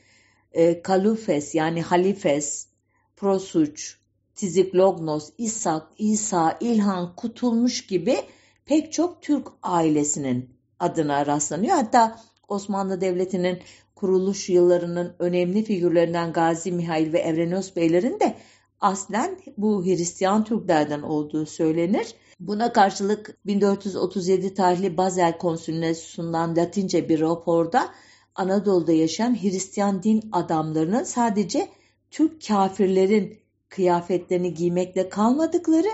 e, 0.52 0.82
Kalufes 0.82 1.56
yani 1.56 1.82
Halifes, 1.82 2.68
Prosuç, 3.16 3.98
Tiziklognos, 4.36 5.30
İshak, 5.38 5.88
İsa, 5.98 6.58
İlhan, 6.60 7.16
Kutulmuş 7.16 7.88
gibi 7.88 8.18
pek 8.66 8.94
çok 8.94 9.22
Türk 9.22 9.48
ailesinin 9.64 10.50
adına 10.80 11.26
rastlanıyor. 11.26 11.76
Hatta 11.76 12.20
Osmanlı 12.48 13.02
Devleti'nin 13.02 13.60
kuruluş 13.96 14.50
yıllarının 14.50 15.16
önemli 15.20 15.64
figürlerinden 15.64 16.34
Gazi 16.34 16.72
Mihail 16.72 17.14
ve 17.14 17.20
Evrenos 17.20 17.76
Beylerin 17.76 18.20
de 18.20 18.36
aslen 18.80 19.40
bu 19.58 19.86
Hristiyan 19.86 20.44
Türklerden 20.44 21.02
olduğu 21.02 21.46
söylenir. 21.46 22.16
Buna 22.48 22.74
karşılık 22.74 23.38
1437 23.46 24.54
tarihli 24.54 24.98
Bazel 24.98 25.38
Konsülüne 25.38 25.96
sunulan 25.96 26.56
Latince 26.56 27.10
bir 27.10 27.22
raporda 27.22 27.90
Anadolu'da 28.36 28.92
yaşayan 28.92 29.42
Hristiyan 29.42 30.04
din 30.04 30.30
adamlarının 30.32 31.04
sadece 31.04 31.70
Türk 32.12 32.48
kafirlerin 32.48 33.40
kıyafetlerini 33.70 34.54
giymekle 34.54 35.10
kalmadıkları, 35.10 35.88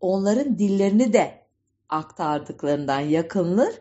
onların 0.00 0.58
dillerini 0.58 1.12
de 1.12 1.44
aktardıklarından 1.88 3.00
yakınılır. 3.00 3.74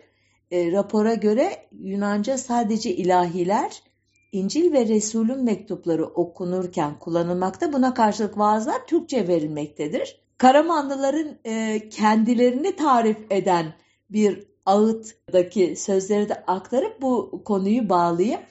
E, 0.52 0.72
rapora 0.72 1.14
göre 1.14 1.68
Yunanca 1.72 2.38
sadece 2.38 2.96
ilahiler, 2.96 3.84
İncil 4.32 4.74
ve 4.74 4.88
Resul'ün 4.88 5.44
mektupları 5.44 6.06
okunurken 6.06 7.00
kullanılmakta. 7.00 7.74
Buna 7.74 7.94
karşılık 7.94 8.38
vaazlar 8.38 8.88
Türkçe 8.88 9.28
verilmektedir. 9.28 10.23
Karamanlıların 10.38 11.38
e, 11.46 11.82
kendilerini 11.90 12.76
tarif 12.76 13.18
eden 13.30 13.74
bir 14.10 14.48
ağıttaki 14.66 15.76
sözleri 15.76 16.30
de 16.30 16.44
aktarıp 16.48 17.02
bu 17.02 17.42
konuyu 17.46 17.90
bağlayayım. 17.90 18.42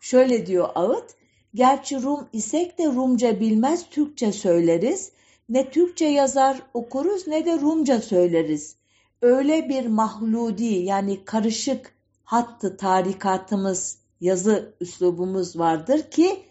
Şöyle 0.00 0.46
diyor 0.46 0.68
ağıt, 0.74 1.14
gerçi 1.54 2.02
Rum 2.02 2.28
isek 2.32 2.78
de 2.78 2.86
Rumca 2.86 3.40
bilmez 3.40 3.90
Türkçe 3.90 4.32
söyleriz. 4.32 5.12
Ne 5.48 5.70
Türkçe 5.70 6.04
yazar 6.04 6.62
okuruz 6.74 7.26
ne 7.26 7.46
de 7.46 7.60
Rumca 7.60 8.00
söyleriz. 8.00 8.76
Öyle 9.22 9.68
bir 9.68 9.86
mahludi 9.86 10.64
yani 10.64 11.24
karışık 11.24 11.94
hattı 12.24 12.76
tarikatımız, 12.76 13.98
yazı 14.20 14.74
üslubumuz 14.80 15.58
vardır 15.58 16.02
ki 16.10 16.42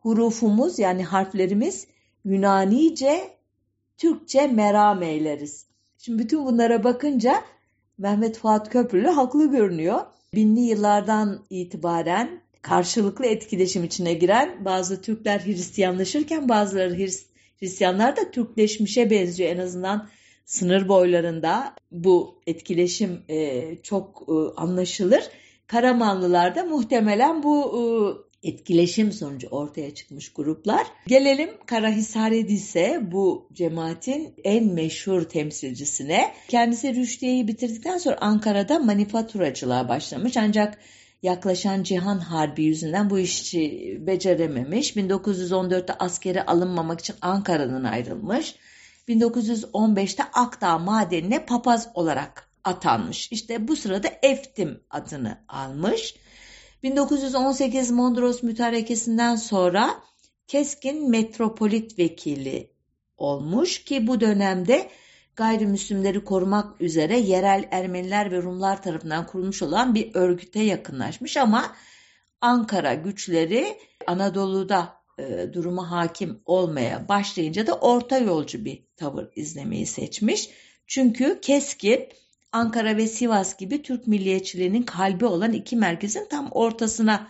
hurufumuz 0.00 0.78
yani 0.78 1.04
harflerimiz 1.04 1.86
Yunanice 2.24 3.36
Türkçe 3.98 4.46
meram 4.46 5.02
eyleriz. 5.02 5.66
Şimdi 5.98 6.22
bütün 6.22 6.46
bunlara 6.46 6.84
bakınca 6.84 7.34
Mehmet 7.98 8.38
Fuat 8.38 8.70
Köprülü 8.70 9.08
haklı 9.08 9.50
görünüyor. 9.50 10.00
Binli 10.34 10.60
yıllardan 10.60 11.44
itibaren 11.50 12.42
karşılıklı 12.62 13.26
etkileşim 13.26 13.84
içine 13.84 14.14
giren 14.14 14.64
bazı 14.64 15.02
Türkler 15.02 15.40
Hristiyanlaşırken 15.40 16.48
bazıları 16.48 16.96
Hristiyanlar 17.60 18.16
da 18.16 18.30
Türkleşmişe 18.30 19.10
benziyor 19.10 19.50
en 19.50 19.58
azından 19.58 20.08
sınır 20.44 20.88
boylarında 20.88 21.74
bu 21.90 22.40
etkileşim 22.46 23.22
e, 23.28 23.62
çok 23.82 24.22
e, 24.28 24.60
anlaşılır. 24.60 25.24
Karamanlılar 25.66 26.54
da 26.54 26.64
muhtemelen 26.64 27.42
bu 27.42 27.78
e, 27.78 27.82
etkileşim 28.42 29.12
sonucu 29.12 29.48
ortaya 29.48 29.94
çıkmış 29.94 30.32
gruplar. 30.32 30.86
Gelelim 31.06 31.50
Karahisar 31.66 32.32
Edis'e 32.32 33.00
bu 33.12 33.48
cemaatin 33.52 34.34
en 34.44 34.64
meşhur 34.64 35.22
temsilcisine. 35.22 36.34
Kendisi 36.48 36.94
Rüşdiye'yi 36.94 37.48
bitirdikten 37.48 37.98
sonra 37.98 38.18
Ankara'da 38.20 38.78
manifaturacılığa 38.78 39.88
başlamış 39.88 40.36
ancak 40.36 40.78
yaklaşan 41.22 41.82
Cihan 41.82 42.18
Harbi 42.18 42.64
yüzünden 42.64 43.10
bu 43.10 43.18
işi 43.18 43.96
becerememiş. 44.00 44.96
1914'te 44.96 45.94
askere 45.98 46.46
alınmamak 46.46 47.00
için 47.00 47.16
Ankara'dan 47.20 47.84
ayrılmış. 47.84 48.54
1915'te 49.08 50.22
Akdağ 50.32 50.78
madenine 50.78 51.46
papaz 51.46 51.88
olarak 51.94 52.48
atanmış. 52.64 53.32
İşte 53.32 53.68
bu 53.68 53.76
sırada 53.76 54.08
Eftim 54.22 54.80
adını 54.90 55.38
almış. 55.48 56.14
1918 56.82 57.90
Mondros 57.90 58.42
mütarekesinden 58.42 59.36
sonra 59.36 60.02
keskin 60.46 61.10
metropolit 61.10 61.98
vekili 61.98 62.72
olmuş 63.16 63.84
ki 63.84 64.06
bu 64.06 64.20
dönemde 64.20 64.90
gayrimüslimleri 65.36 66.24
korumak 66.24 66.80
üzere 66.80 67.18
yerel 67.18 67.68
Ermeniler 67.70 68.30
ve 68.32 68.42
Rumlar 68.42 68.82
tarafından 68.82 69.26
kurulmuş 69.26 69.62
olan 69.62 69.94
bir 69.94 70.14
örgüte 70.14 70.60
yakınlaşmış 70.60 71.36
ama 71.36 71.76
Ankara 72.40 72.94
güçleri 72.94 73.78
Anadolu'da 74.06 74.96
e, 75.18 75.52
duruma 75.52 75.90
hakim 75.90 76.42
olmaya 76.44 77.08
başlayınca 77.08 77.66
da 77.66 77.74
orta 77.74 78.18
yolcu 78.18 78.64
bir 78.64 78.86
tavır 78.96 79.28
izlemeyi 79.36 79.86
seçmiş. 79.86 80.50
Çünkü 80.86 81.40
keskin 81.42 82.08
Ankara 82.52 82.96
ve 82.96 83.06
Sivas 83.06 83.56
gibi 83.56 83.82
Türk 83.82 84.06
milliyetçiliğinin 84.06 84.82
kalbi 84.82 85.24
olan 85.26 85.52
iki 85.52 85.76
merkezin 85.76 86.26
tam 86.30 86.48
ortasına 86.50 87.28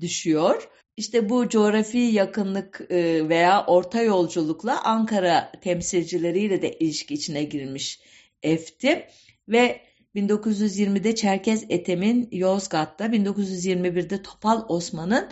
düşüyor. 0.00 0.68
İşte 0.96 1.28
bu 1.28 1.48
coğrafi 1.48 1.98
yakınlık 1.98 2.80
e, 2.90 3.28
veya 3.28 3.66
orta 3.66 4.02
yolculukla 4.02 4.82
Ankara 4.84 5.52
temsilcileriyle 5.60 6.62
de 6.62 6.78
ilişki 6.78 7.14
içine 7.14 7.44
girmiş 7.44 8.00
Efti 8.42 9.06
ve 9.48 9.80
1920'de 10.14 11.14
Çerkez 11.14 11.64
Etem'in 11.68 12.28
Yozgat'ta, 12.32 13.06
1921'de 13.06 14.22
Topal 14.22 14.64
Osman'ın 14.68 15.28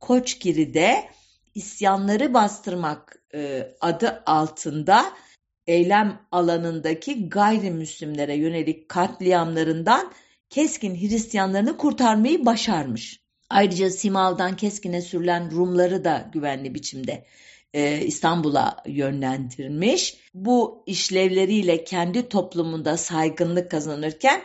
Koçgiri'de 0.00 1.10
isyanları 1.54 2.34
bastırmak 2.34 3.22
e, 3.34 3.68
adı 3.80 4.22
altında 4.26 5.12
eylem 5.70 6.20
alanındaki 6.32 7.28
gayrimüslimlere 7.28 8.36
yönelik 8.36 8.88
katliamlarından 8.88 10.12
keskin 10.50 10.94
Hristiyanlarını 10.94 11.76
kurtarmayı 11.76 12.46
başarmış. 12.46 13.20
Ayrıca 13.50 13.90
Simav'dan 13.90 14.56
Keskin'e 14.56 15.00
sürülen 15.00 15.50
Rumları 15.50 16.04
da 16.04 16.30
güvenli 16.32 16.74
biçimde 16.74 17.26
e, 17.74 18.00
İstanbul'a 18.00 18.76
yönlendirmiş. 18.86 20.16
Bu 20.34 20.82
işlevleriyle 20.86 21.84
kendi 21.84 22.28
toplumunda 22.28 22.96
saygınlık 22.96 23.70
kazanırken 23.70 24.42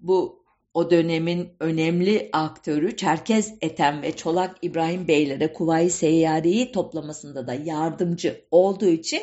bu 0.00 0.44
o 0.74 0.90
dönemin 0.90 1.48
önemli 1.60 2.28
aktörü 2.32 2.96
Çerkez 2.96 3.54
Ethem 3.60 4.02
ve 4.02 4.16
Çolak 4.16 4.56
İbrahim 4.62 5.08
Beylere 5.08 5.52
Kuvayi 5.52 5.90
Seyyari'yi 5.90 6.72
toplamasında 6.72 7.46
da 7.46 7.54
yardımcı 7.54 8.44
olduğu 8.50 8.88
için 8.88 9.22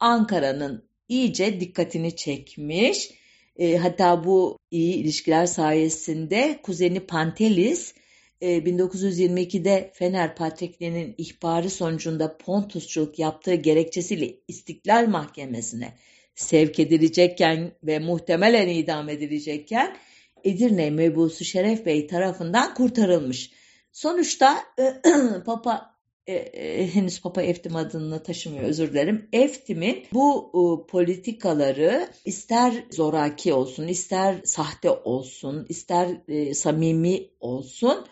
Ankara'nın 0.00 0.88
iyice 1.08 1.60
dikkatini 1.60 2.16
çekmiş. 2.16 3.10
E, 3.56 3.76
hatta 3.76 4.24
bu 4.24 4.58
iyi 4.70 4.94
ilişkiler 4.94 5.46
sayesinde 5.46 6.60
kuzeni 6.62 7.00
Pantelis 7.00 7.94
1922'de 8.42 9.70
e, 9.70 9.92
Fener 9.94 10.36
Patrikliği'nin 10.36 11.14
ihbarı 11.18 11.70
sonucunda 11.70 12.36
Pontusçuluk 12.36 13.18
yaptığı 13.18 13.54
gerekçesiyle 13.54 14.34
İstiklal 14.48 15.08
Mahkemesi'ne 15.08 15.94
sevk 16.34 16.78
edilecekken 16.78 17.72
ve 17.82 17.98
muhtemelen 17.98 18.68
idam 18.68 19.08
edilecekken 19.08 19.96
Edirne 20.44 20.90
mebusu 20.90 21.44
Şeref 21.44 21.86
Bey 21.86 22.06
tarafından 22.06 22.74
kurtarılmış. 22.74 23.50
Sonuçta 23.92 24.64
Papa 25.46 25.95
e, 26.26 26.34
e, 26.34 26.94
henüz 26.94 27.20
Papa 27.20 27.42
Eftim 27.42 27.76
adını 27.76 28.22
taşımıyor 28.22 28.64
özür 28.64 28.92
dilerim. 28.92 29.28
Eftim'in 29.32 30.04
bu 30.12 30.50
e, 30.54 30.90
politikaları 30.90 32.08
ister 32.24 32.84
zoraki 32.90 33.52
olsun, 33.52 33.88
ister 33.88 34.40
sahte 34.44 34.90
olsun, 34.90 35.66
ister 35.68 36.08
e, 36.28 36.54
samimi 36.54 37.28
olsun 37.40 38.06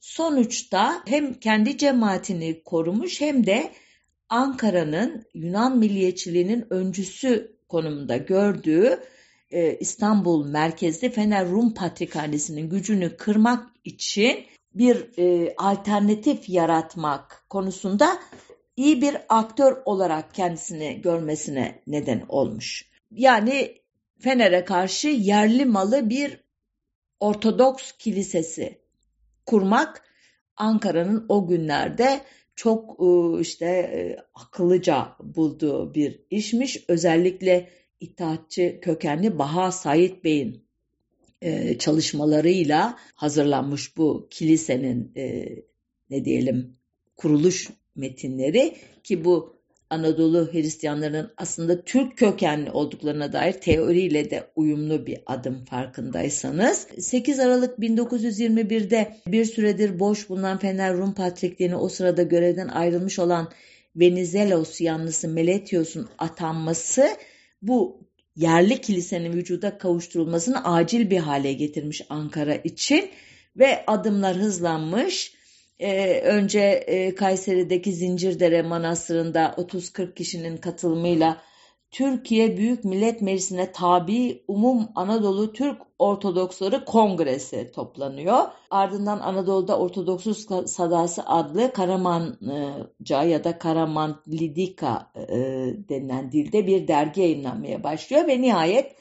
sonuçta 0.00 1.02
hem 1.06 1.34
kendi 1.34 1.78
cemaatini 1.78 2.62
korumuş 2.64 3.20
hem 3.20 3.46
de 3.46 3.72
Ankara'nın 4.28 5.24
Yunan 5.34 5.78
milliyetçiliğinin 5.78 6.66
öncüsü 6.70 7.56
konumunda 7.68 8.16
gördüğü 8.16 9.00
e, 9.50 9.76
İstanbul 9.76 10.46
merkezli 10.46 11.10
Fener 11.10 11.48
Rum 11.48 11.74
Patrikhanesi'nin 11.74 12.70
gücünü 12.70 13.16
kırmak 13.16 13.66
için 13.84 14.44
bir 14.78 15.18
e, 15.18 15.54
alternatif 15.56 16.48
yaratmak 16.48 17.44
konusunda 17.50 18.18
iyi 18.76 19.02
bir 19.02 19.16
aktör 19.28 19.82
olarak 19.84 20.34
kendisini 20.34 21.00
görmesine 21.00 21.82
neden 21.86 22.24
olmuş. 22.28 22.90
Yani 23.10 23.78
Fener'e 24.18 24.64
karşı 24.64 25.08
yerli 25.08 25.64
malı 25.64 26.10
bir 26.10 26.46
Ortodoks 27.20 27.92
kilisesi 27.92 28.78
kurmak 29.46 30.02
Ankara'nın 30.56 31.26
o 31.28 31.46
günlerde 31.46 32.20
çok 32.54 33.00
e, 33.00 33.40
işte 33.40 33.66
e, 33.66 34.16
akıllıca 34.34 35.16
bulduğu 35.20 35.94
bir 35.94 36.20
işmiş. 36.30 36.84
Özellikle 36.88 37.70
itaatçı 38.00 38.78
kökenli 38.82 39.38
Baha 39.38 39.72
Said 39.72 40.24
Bey'in 40.24 40.65
e, 41.42 41.78
çalışmalarıyla 41.78 42.98
hazırlanmış 43.14 43.96
bu 43.96 44.28
kilisenin 44.30 45.12
e, 45.16 45.46
ne 46.10 46.24
diyelim 46.24 46.76
kuruluş 47.16 47.68
metinleri 47.96 48.76
ki 49.04 49.24
bu 49.24 49.56
Anadolu 49.90 50.52
Hristiyanlarının 50.52 51.32
aslında 51.36 51.82
Türk 51.82 52.18
kökenli 52.18 52.70
olduklarına 52.70 53.32
dair 53.32 53.52
teoriyle 53.52 54.30
de 54.30 54.50
uyumlu 54.56 55.06
bir 55.06 55.18
adım 55.26 55.64
farkındaysanız. 55.64 56.88
8 56.98 57.40
Aralık 57.40 57.78
1921'de 57.78 59.16
bir 59.26 59.44
süredir 59.44 59.98
boş 59.98 60.28
bulunan 60.28 60.58
Fener 60.58 60.96
Rum 60.96 61.14
Patrikliğini 61.14 61.76
o 61.76 61.88
sırada 61.88 62.22
görevden 62.22 62.68
ayrılmış 62.68 63.18
olan 63.18 63.52
Venizelos 63.96 64.80
yanlısı 64.80 65.28
Meletios'un 65.28 66.08
atanması 66.18 67.08
bu 67.62 68.05
yerli 68.36 68.80
kilisenin 68.80 69.32
vücuda 69.32 69.78
kavuşturulmasını 69.78 70.64
acil 70.64 71.10
bir 71.10 71.18
hale 71.18 71.52
getirmiş 71.52 72.02
Ankara 72.08 72.54
için 72.54 73.10
ve 73.56 73.84
adımlar 73.86 74.36
hızlanmış. 74.36 75.36
Ee, 75.78 76.20
önce 76.20 76.60
e, 76.60 77.14
Kayseri'deki 77.14 77.92
Zincirdere 77.92 78.62
Manastırı'nda 78.62 79.54
30-40 79.58 80.14
kişinin 80.14 80.56
katılımıyla 80.56 81.42
Türkiye 81.90 82.56
Büyük 82.56 82.84
Millet 82.84 83.22
Meclisi'ne 83.22 83.72
tabi 83.72 84.44
Umum 84.48 84.88
Anadolu 84.94 85.52
Türk 85.52 85.82
Ortodoksları 85.98 86.84
Kongresi 86.84 87.72
toplanıyor. 87.74 88.38
Ardından 88.70 89.20
Anadolu'da 89.20 89.78
Ortodoksuz 89.78 90.46
Sadası 90.66 91.22
adlı 91.26 91.72
Karamanca 91.72 93.22
ya 93.22 93.44
da 93.44 93.58
Karamanlidika 93.58 95.12
e, 95.16 95.36
denilen 95.88 96.32
dilde 96.32 96.66
bir 96.66 96.88
dergi 96.88 97.20
yayınlanmaya 97.20 97.84
başlıyor 97.84 98.28
ve 98.28 98.42
nihayet 98.42 98.96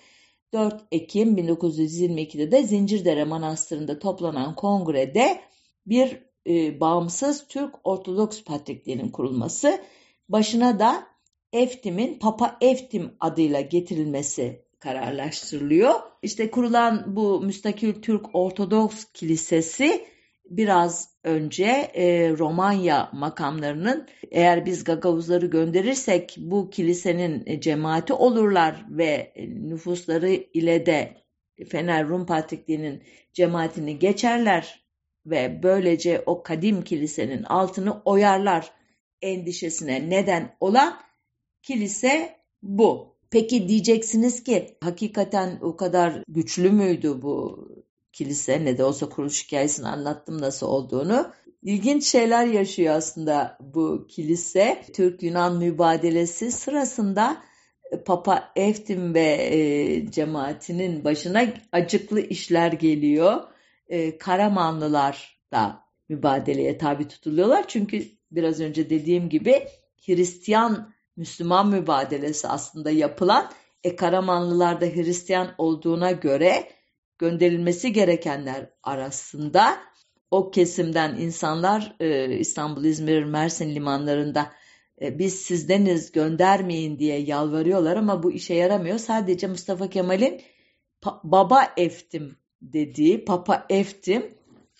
4 0.53 0.83
Ekim 0.91 1.37
1922'de 1.37 2.51
de 2.51 2.63
Zincirdere 2.63 3.23
Manastırı'nda 3.23 3.99
toplanan 3.99 4.55
kongrede 4.55 5.41
bir 5.85 6.19
e, 6.47 6.79
bağımsız 6.79 7.47
Türk 7.47 7.75
Ortodoks 7.83 8.43
Patrikliğinin 8.43 9.09
kurulması, 9.09 9.81
başına 10.29 10.79
da 10.79 11.14
Eftim'in 11.55 12.19
Papa 12.19 12.57
Eftim 12.61 13.11
adıyla 13.19 13.61
getirilmesi 13.61 14.65
kararlaştırılıyor. 14.79 15.93
İşte 16.21 16.51
kurulan 16.51 17.15
bu 17.15 17.41
müstakil 17.41 18.01
Türk 18.01 18.35
Ortodoks 18.35 19.05
Kilisesi 19.13 20.05
biraz 20.49 21.09
önce 21.23 21.65
e, 21.93 22.29
Romanya 22.37 23.09
makamlarının 23.13 24.07
eğer 24.31 24.65
biz 24.65 24.83
Gagavuzları 24.83 25.45
gönderirsek 25.45 26.35
bu 26.37 26.69
kilisenin 26.69 27.59
cemaati 27.59 28.13
olurlar 28.13 28.85
ve 28.89 29.33
nüfusları 29.47 30.29
ile 30.29 30.85
de 30.85 31.17
Fener 31.69 32.07
Rum 32.07 32.25
Patrikliği'nin 32.25 33.03
cemaatini 33.33 33.99
geçerler 33.99 34.85
ve 35.25 35.59
böylece 35.63 36.23
o 36.25 36.43
kadim 36.43 36.81
kilisenin 36.81 37.43
altını 37.43 38.01
oyarlar 38.05 38.71
endişesine 39.21 40.09
neden 40.09 40.55
olan 40.59 41.05
kilise 41.65 42.35
bu. 42.63 43.15
Peki 43.31 43.67
diyeceksiniz 43.67 44.43
ki 44.43 44.77
hakikaten 44.83 45.59
o 45.61 45.75
kadar 45.75 46.23
güçlü 46.27 46.71
müydü 46.71 47.21
bu 47.21 47.67
kilise? 48.13 48.65
Ne 48.65 48.77
de 48.77 48.83
olsa 48.83 49.09
kuruluş 49.09 49.45
hikayesini 49.45 49.87
anlattım 49.87 50.41
nasıl 50.41 50.67
olduğunu. 50.67 51.31
İlginç 51.61 52.07
şeyler 52.07 52.45
yaşıyor 52.45 52.95
aslında 52.95 53.57
bu 53.61 54.07
kilise. 54.07 54.83
Türk-Yunan 54.93 55.57
mübadelesi 55.57 56.51
sırasında 56.51 57.37
e, 57.91 58.03
Papa 58.03 58.51
Eftim 58.55 59.13
ve 59.13 59.49
e, 59.51 60.11
cemaatinin 60.11 61.03
başına 61.03 61.43
acıklı 61.71 62.21
işler 62.21 62.71
geliyor. 62.71 63.43
E, 63.87 64.17
Karamanlılar 64.17 65.39
da 65.51 65.83
mübadeleye 66.09 66.77
tabi 66.77 67.07
tutuluyorlar. 67.07 67.67
Çünkü 67.67 68.05
biraz 68.31 68.59
önce 68.59 68.89
dediğim 68.89 69.29
gibi 69.29 69.67
Hristiyan 70.05 70.94
Müslüman 71.17 71.69
mübadelesi 71.69 72.47
aslında 72.47 72.91
yapılan 72.91 73.51
e, 73.83 73.95
Karamanlılarda 73.95 74.85
Hristiyan 74.85 75.55
olduğuna 75.57 76.11
göre 76.11 76.69
gönderilmesi 77.17 77.93
gerekenler 77.93 78.69
arasında 78.83 79.77
o 80.31 80.51
kesimden 80.51 81.15
insanlar 81.15 81.95
e, 81.99 82.37
İstanbul, 82.37 82.83
İzmir, 82.83 83.23
Mersin 83.23 83.75
limanlarında 83.75 84.51
e, 85.01 85.19
biz 85.19 85.41
sizdeniz 85.41 86.11
göndermeyin 86.11 86.99
diye 86.99 87.19
yalvarıyorlar 87.19 87.95
ama 87.95 88.23
bu 88.23 88.31
işe 88.31 88.53
yaramıyor. 88.53 88.97
Sadece 88.97 89.47
Mustafa 89.47 89.89
Kemal'in 89.89 90.41
baba 91.23 91.73
eftim 91.77 92.35
dediği 92.61 93.25
Papa 93.25 93.65
Eftim 93.69 94.37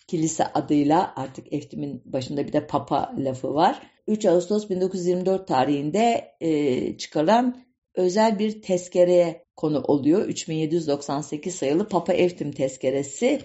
kilise 0.08 0.46
adıyla 0.54 1.14
artık 1.16 1.54
Eftim'in 1.54 2.02
başında 2.06 2.48
bir 2.48 2.54
de 2.54 2.68
Papa 2.68 3.14
lafı 3.18 3.54
var 3.54 3.95
3 4.08 4.26
Ağustos 4.26 4.70
1924 4.70 5.48
tarihinde 5.48 6.32
e, 6.42 6.98
çıkarılan 6.98 7.66
özel 7.96 8.40
bir 8.40 8.62
tezkereye 8.62 9.46
konu 9.56 9.82
oluyor. 9.82 10.26
3798 10.26 11.56
sayılı 11.56 11.90
Papa 11.90 12.14
Eftim 12.14 12.52
tezkeresi. 12.52 13.42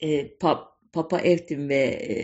E, 0.00 0.36
pa, 0.36 0.70
Papa 0.92 1.20
Eftim 1.20 1.68
ve 1.68 1.84
e, 1.84 2.14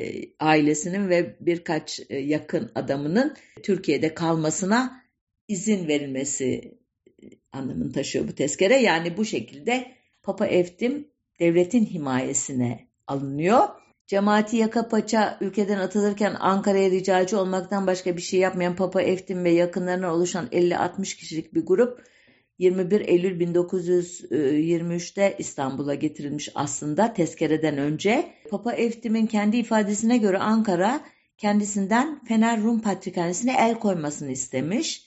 ailesinin 0.40 1.08
ve 1.08 1.36
birkaç 1.40 2.00
e, 2.08 2.18
yakın 2.18 2.70
adamının 2.74 3.36
Türkiye'de 3.62 4.14
kalmasına 4.14 5.02
izin 5.48 5.88
verilmesi 5.88 6.78
e, 7.22 7.26
anlamını 7.52 7.92
taşıyor 7.92 8.28
bu 8.28 8.34
tezkere. 8.34 8.76
Yani 8.76 9.16
bu 9.16 9.24
şekilde 9.24 9.92
Papa 10.22 10.46
Eftim 10.46 11.08
devletin 11.40 11.84
himayesine 11.84 12.88
alınıyor 13.06 13.68
Cemaati 14.06 14.56
yaka 14.56 14.88
paça 14.88 15.38
ülkeden 15.40 15.78
atılırken 15.78 16.36
Ankara'ya 16.40 16.90
ricacı 16.90 17.40
olmaktan 17.40 17.86
başka 17.86 18.16
bir 18.16 18.22
şey 18.22 18.40
yapmayan 18.40 18.76
Papa 18.76 19.02
Eftim 19.02 19.44
ve 19.44 19.50
yakınlarına 19.50 20.14
oluşan 20.14 20.46
50-60 20.46 21.16
kişilik 21.16 21.54
bir 21.54 21.66
grup 21.66 22.02
21 22.58 23.00
Eylül 23.00 23.40
1923'te 23.40 25.34
İstanbul'a 25.38 25.94
getirilmiş 25.94 26.48
aslında 26.54 27.12
tezkereden 27.12 27.78
önce. 27.78 28.32
Papa 28.50 28.72
Eftim'in 28.72 29.26
kendi 29.26 29.56
ifadesine 29.56 30.18
göre 30.18 30.38
Ankara 30.38 31.00
kendisinden 31.38 32.24
Fener 32.24 32.62
Rum 32.62 32.80
Patrikhanesi'ne 32.80 33.56
el 33.58 33.74
koymasını 33.74 34.30
istemiş. 34.30 35.06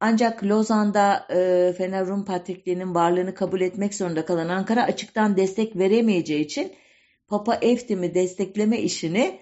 Ancak 0.00 0.44
Lozan'da 0.44 1.26
e, 1.30 1.72
Fener 1.78 2.06
Rum 2.06 2.24
Patrikliği'nin 2.24 2.94
varlığını 2.94 3.34
kabul 3.34 3.60
etmek 3.60 3.94
zorunda 3.94 4.24
kalan 4.24 4.48
Ankara 4.48 4.84
açıktan 4.84 5.36
destek 5.36 5.76
veremeyeceği 5.76 6.44
için 6.44 6.72
Papa 7.28 7.54
Eftim'i 7.54 8.14
destekleme 8.14 8.78
işini 8.78 9.40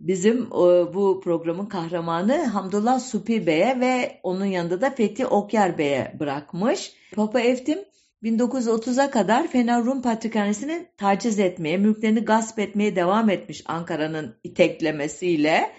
bizim 0.00 0.42
e, 0.42 0.94
bu 0.94 1.20
programın 1.24 1.66
kahramanı 1.66 2.44
Hamdullah 2.44 3.00
Supi 3.00 3.46
Bey'e 3.46 3.80
ve 3.80 4.20
onun 4.22 4.44
yanında 4.44 4.80
da 4.80 4.90
Fethi 4.90 5.26
Okyar 5.26 5.78
Bey'e 5.78 6.16
bırakmış. 6.20 6.92
Papa 7.14 7.40
Eftim 7.40 7.78
1930'a 8.22 9.10
kadar 9.10 9.48
Fener 9.48 9.84
Rum 9.84 10.02
Patrikhanesi'ni 10.02 10.86
taciz 10.96 11.38
etmeye, 11.38 11.76
mülklerini 11.76 12.20
gasp 12.20 12.58
etmeye 12.58 12.96
devam 12.96 13.30
etmiş 13.30 13.62
Ankara'nın 13.66 14.34
iteklemesiyle. 14.44 15.70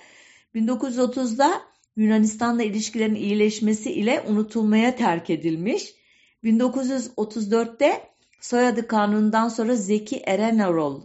1930'da 0.56 1.62
Yunanistan'la 1.96 2.64
ilişkilerin 2.64 3.16
iyileşmesi 3.16 3.92
ile 3.92 4.24
unutulmaya 4.28 4.96
terk 4.96 5.30
edilmiş. 5.30 5.96
1934'te 6.44 8.02
soyadı 8.42 8.88
kanunundan 8.88 9.50
sonra 9.50 9.76
Zeki 9.76 10.18
Eren 10.18 10.60
Erol, 10.60 11.02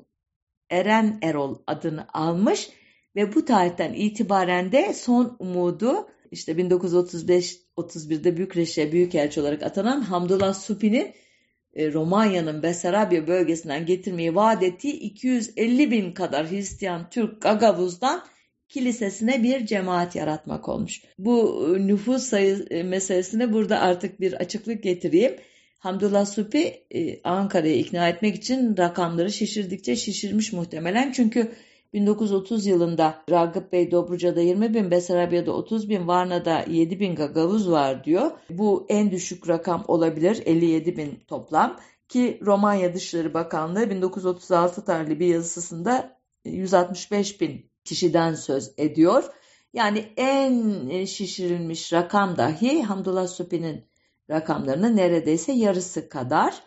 Eren 0.70 1.18
Erol 1.22 1.58
adını 1.66 2.06
almış 2.12 2.70
ve 3.16 3.34
bu 3.34 3.44
tarihten 3.44 3.92
itibaren 3.92 4.72
de 4.72 4.94
son 4.94 5.36
umudu 5.38 6.08
işte 6.30 6.52
1935-31'de 6.52 8.36
Bükreş'e 8.36 8.92
büyükelçi 8.92 9.40
olarak 9.40 9.62
atanan 9.62 10.00
Hamdullah 10.00 10.54
Supi'nin 10.54 11.12
e, 11.74 11.92
Romanya'nın 11.92 12.62
Besarabya 12.62 13.26
bölgesinden 13.26 13.86
getirmeyi 13.86 14.34
vaat 14.34 14.62
ettiği 14.62 14.92
250 14.92 15.90
bin 15.90 16.12
kadar 16.12 16.50
Hristiyan 16.50 17.10
Türk 17.10 17.42
Gagavuz'dan 17.42 18.22
kilisesine 18.68 19.42
bir 19.42 19.66
cemaat 19.66 20.16
yaratmak 20.16 20.68
olmuş. 20.68 21.02
Bu 21.18 21.66
e, 21.76 21.86
nüfus 21.86 22.22
sayı 22.22 22.66
e, 22.70 22.82
meselesine 22.82 23.52
burada 23.52 23.80
artık 23.80 24.20
bir 24.20 24.32
açıklık 24.32 24.82
getireyim. 24.82 25.36
Hamdullah 25.80 26.26
Supi 26.26 26.84
Ankara'yı 27.24 27.78
ikna 27.78 28.08
etmek 28.08 28.34
için 28.34 28.76
rakamları 28.76 29.32
şişirdikçe 29.32 29.96
şişirmiş 29.96 30.52
muhtemelen. 30.52 31.12
Çünkü 31.12 31.52
1930 31.92 32.66
yılında 32.66 33.22
Ragıp 33.30 33.72
Bey 33.72 33.90
Dobruca'da 33.90 34.40
20 34.40 34.74
bin, 34.74 34.90
Besarabya'da 34.90 35.52
30 35.52 35.88
bin, 35.88 36.08
Varna'da 36.08 36.64
7 36.68 37.00
bin 37.00 37.14
gagavuz 37.14 37.70
var 37.70 38.04
diyor. 38.04 38.30
Bu 38.50 38.86
en 38.88 39.10
düşük 39.10 39.48
rakam 39.48 39.84
olabilir 39.88 40.42
57 40.46 40.96
bin 40.96 41.18
toplam 41.28 41.80
ki 42.08 42.40
Romanya 42.42 42.94
Dışişleri 42.94 43.34
Bakanlığı 43.34 43.90
1936 43.90 44.84
tarihli 44.84 45.20
bir 45.20 45.26
yazısında 45.26 46.16
165 46.44 47.40
bin 47.40 47.70
kişiden 47.84 48.34
söz 48.34 48.72
ediyor. 48.78 49.24
Yani 49.72 50.04
en 50.16 51.04
şişirilmiş 51.04 51.92
rakam 51.92 52.36
dahi 52.36 52.82
Hamdullah 52.82 53.28
Supi'nin 53.28 53.89
rakamlarının 54.30 54.96
neredeyse 54.96 55.52
yarısı 55.52 56.08
kadar. 56.08 56.62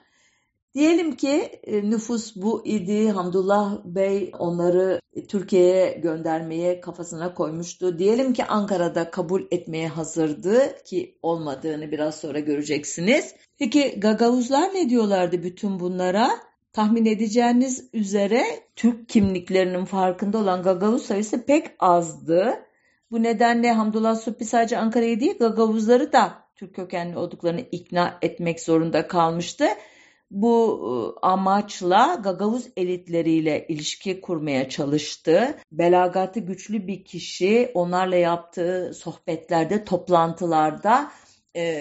Diyelim 0.76 1.16
ki 1.16 1.30
e, 1.64 1.90
nüfus 1.90 2.36
bu 2.36 2.66
idi. 2.66 3.10
Hamdullah 3.10 3.86
Bey 3.86 4.32
onları 4.40 5.02
Türkiye'ye 5.28 5.94
göndermeye 5.94 6.82
kafasına 6.82 7.34
koymuştu. 7.34 8.00
Diyelim 8.00 8.34
ki 8.34 8.46
Ankara'da 8.46 9.12
kabul 9.12 9.42
etmeye 9.52 9.88
hazırdı 9.88 10.84
ki 10.86 11.18
olmadığını 11.22 11.92
biraz 11.92 12.16
sonra 12.16 12.40
göreceksiniz. 12.40 13.36
Peki 13.60 14.00
Gagavuzlar 14.00 14.74
ne 14.74 14.90
diyorlardı 14.90 15.44
bütün 15.44 15.80
bunlara? 15.80 16.30
Tahmin 16.74 17.06
edeceğiniz 17.06 17.90
üzere 17.94 18.44
Türk 18.76 19.10
kimliklerinin 19.10 19.86
farkında 19.86 20.38
olan 20.38 20.64
Gagavuz 20.64 21.04
sayısı 21.04 21.46
pek 21.46 21.68
azdı. 21.80 22.54
Bu 23.12 23.24
nedenle 23.24 23.72
Hamdullah 23.72 24.16
Suppi 24.16 24.46
sadece 24.46 24.78
Ankara'yı 24.78 25.20
değil 25.20 25.38
Gagavuzları 25.40 26.14
da 26.14 26.43
Türk 26.64 26.76
kökenli 26.76 27.18
olduklarını 27.18 27.62
ikna 27.72 28.18
etmek 28.22 28.60
zorunda 28.60 29.08
kalmıştı 29.08 29.66
bu 30.32 30.82
ıı, 30.84 31.16
amaçla 31.22 32.20
Gagavuz 32.24 32.68
elitleriyle 32.78 33.66
ilişki 33.70 34.22
kurmaya 34.22 34.70
çalıştı. 34.70 35.58
Belagatı 35.72 36.40
güçlü 36.40 36.88
bir 36.88 37.04
kişi 37.04 37.72
onlarla 37.74 38.16
yaptığı 38.16 38.94
sohbetlerde, 38.94 39.84
toplantılarda 39.84 41.12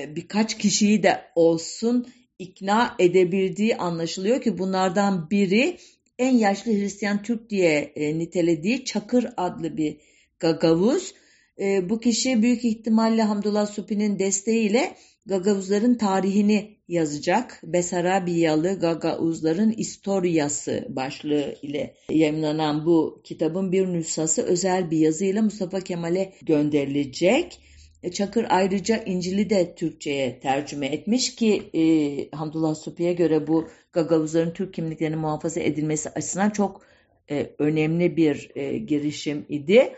birkaç 0.08 0.58
kişiyi 0.58 1.02
de 1.02 1.24
olsun 1.34 2.06
ikna 2.38 2.94
edebildiği 2.98 3.76
anlaşılıyor 3.76 4.40
ki 4.42 4.58
bunlardan 4.58 5.30
biri 5.30 5.78
en 6.18 6.36
yaşlı 6.36 6.72
Hristiyan 6.72 7.22
Türk 7.22 7.50
diye 7.50 7.92
nitelediği 7.96 8.84
Çakır 8.84 9.26
adlı 9.36 9.76
bir 9.76 9.96
Gagavuz. 10.38 11.14
Bu 11.58 12.00
kişi 12.00 12.42
büyük 12.42 12.64
ihtimalle 12.64 13.22
Hamdullah 13.22 13.66
Supi'nin 13.66 14.18
desteğiyle 14.18 14.96
Gagavuzların 15.26 15.94
tarihini 15.94 16.76
yazacak. 16.88 17.60
Besarabiyalı 17.64 18.80
Gagauzların 18.80 19.74
İstoryası 19.76 20.86
başlığı 20.88 21.54
ile 21.62 21.94
yayınlanan 22.10 22.86
bu 22.86 23.20
kitabın 23.24 23.72
bir 23.72 23.86
nüshası 23.86 24.42
özel 24.42 24.90
bir 24.90 24.98
yazıyla 24.98 25.42
Mustafa 25.42 25.80
Kemal'e 25.80 26.32
gönderilecek. 26.42 27.60
E, 28.02 28.12
Çakır 28.12 28.46
ayrıca 28.48 28.96
İncil'i 28.96 29.50
de 29.50 29.74
Türkçe'ye 29.74 30.40
tercüme 30.40 30.86
etmiş 30.86 31.34
ki 31.34 31.62
e, 31.74 32.36
Hamdullah 32.36 32.74
Supi'ye 32.74 33.12
göre 33.12 33.46
bu 33.46 33.68
Gagavuzların 33.92 34.52
Türk 34.52 34.74
kimliklerinin 34.74 35.18
muhafaza 35.18 35.60
edilmesi 35.60 36.10
açısından 36.10 36.50
çok 36.50 36.82
e, 37.30 37.50
önemli 37.58 38.16
bir 38.16 38.50
e, 38.54 38.78
girişim 38.78 39.46
idi. 39.48 39.92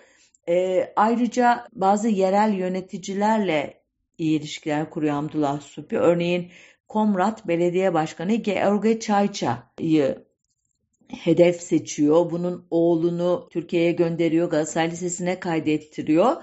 E, 0.48 0.92
ayrıca 0.96 1.66
bazı 1.72 2.08
yerel 2.08 2.54
yöneticilerle 2.54 3.82
iyi 4.18 4.38
ilişkiler 4.38 4.90
kuruyor 4.90 5.14
Hamdullah 5.14 5.60
Supi. 5.60 5.98
Örneğin 5.98 6.50
Komrat 6.88 7.48
Belediye 7.48 7.94
Başkanı 7.94 8.34
George 8.34 9.00
Çayça'yı 9.00 10.24
hedef 11.08 11.60
seçiyor. 11.60 12.30
Bunun 12.30 12.66
oğlunu 12.70 13.48
Türkiye'ye 13.50 13.92
gönderiyor. 13.92 14.50
Galatasaray 14.50 14.90
Lisesi'ne 14.90 15.40
kaydettiriyor. 15.40 16.36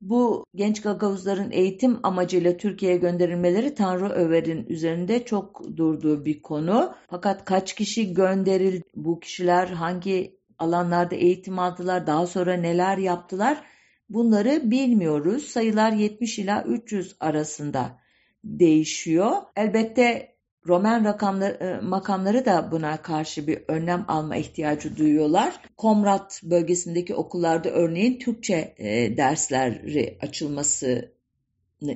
Bu 0.00 0.46
genç 0.54 0.82
gagavuzların 0.82 1.50
eğitim 1.50 1.98
amacıyla 2.02 2.56
Türkiye'ye 2.56 2.98
gönderilmeleri 2.98 3.74
Tanrı 3.74 4.08
Över'in 4.08 4.66
üzerinde 4.66 5.24
çok 5.24 5.76
durduğu 5.76 6.24
bir 6.24 6.42
konu. 6.42 6.94
Fakat 7.10 7.44
kaç 7.44 7.74
kişi 7.74 8.14
gönderildi, 8.14 8.84
bu 8.96 9.20
kişiler 9.20 9.66
hangi 9.68 10.41
alanlarda 10.62 11.14
eğitim 11.14 11.58
aldılar, 11.58 12.06
daha 12.06 12.26
sonra 12.26 12.54
neler 12.54 12.98
yaptılar 12.98 13.62
bunları 14.08 14.70
bilmiyoruz. 14.70 15.44
Sayılar 15.44 15.92
70 15.92 16.38
ila 16.38 16.62
300 16.62 17.16
arasında 17.20 17.98
değişiyor. 18.44 19.32
Elbette 19.56 20.32
Roman 20.66 21.04
rakamları, 21.04 21.52
e, 21.52 21.86
makamları 21.86 22.44
da 22.44 22.68
buna 22.72 23.02
karşı 23.02 23.46
bir 23.46 23.58
önlem 23.68 24.04
alma 24.08 24.36
ihtiyacı 24.36 24.96
duyuyorlar. 24.96 25.60
Komrat 25.76 26.40
bölgesindeki 26.42 27.14
okullarda 27.14 27.70
örneğin 27.70 28.18
Türkçe 28.18 28.74
e, 28.78 29.16
dersleri 29.16 30.18
açılmasını 30.20 31.08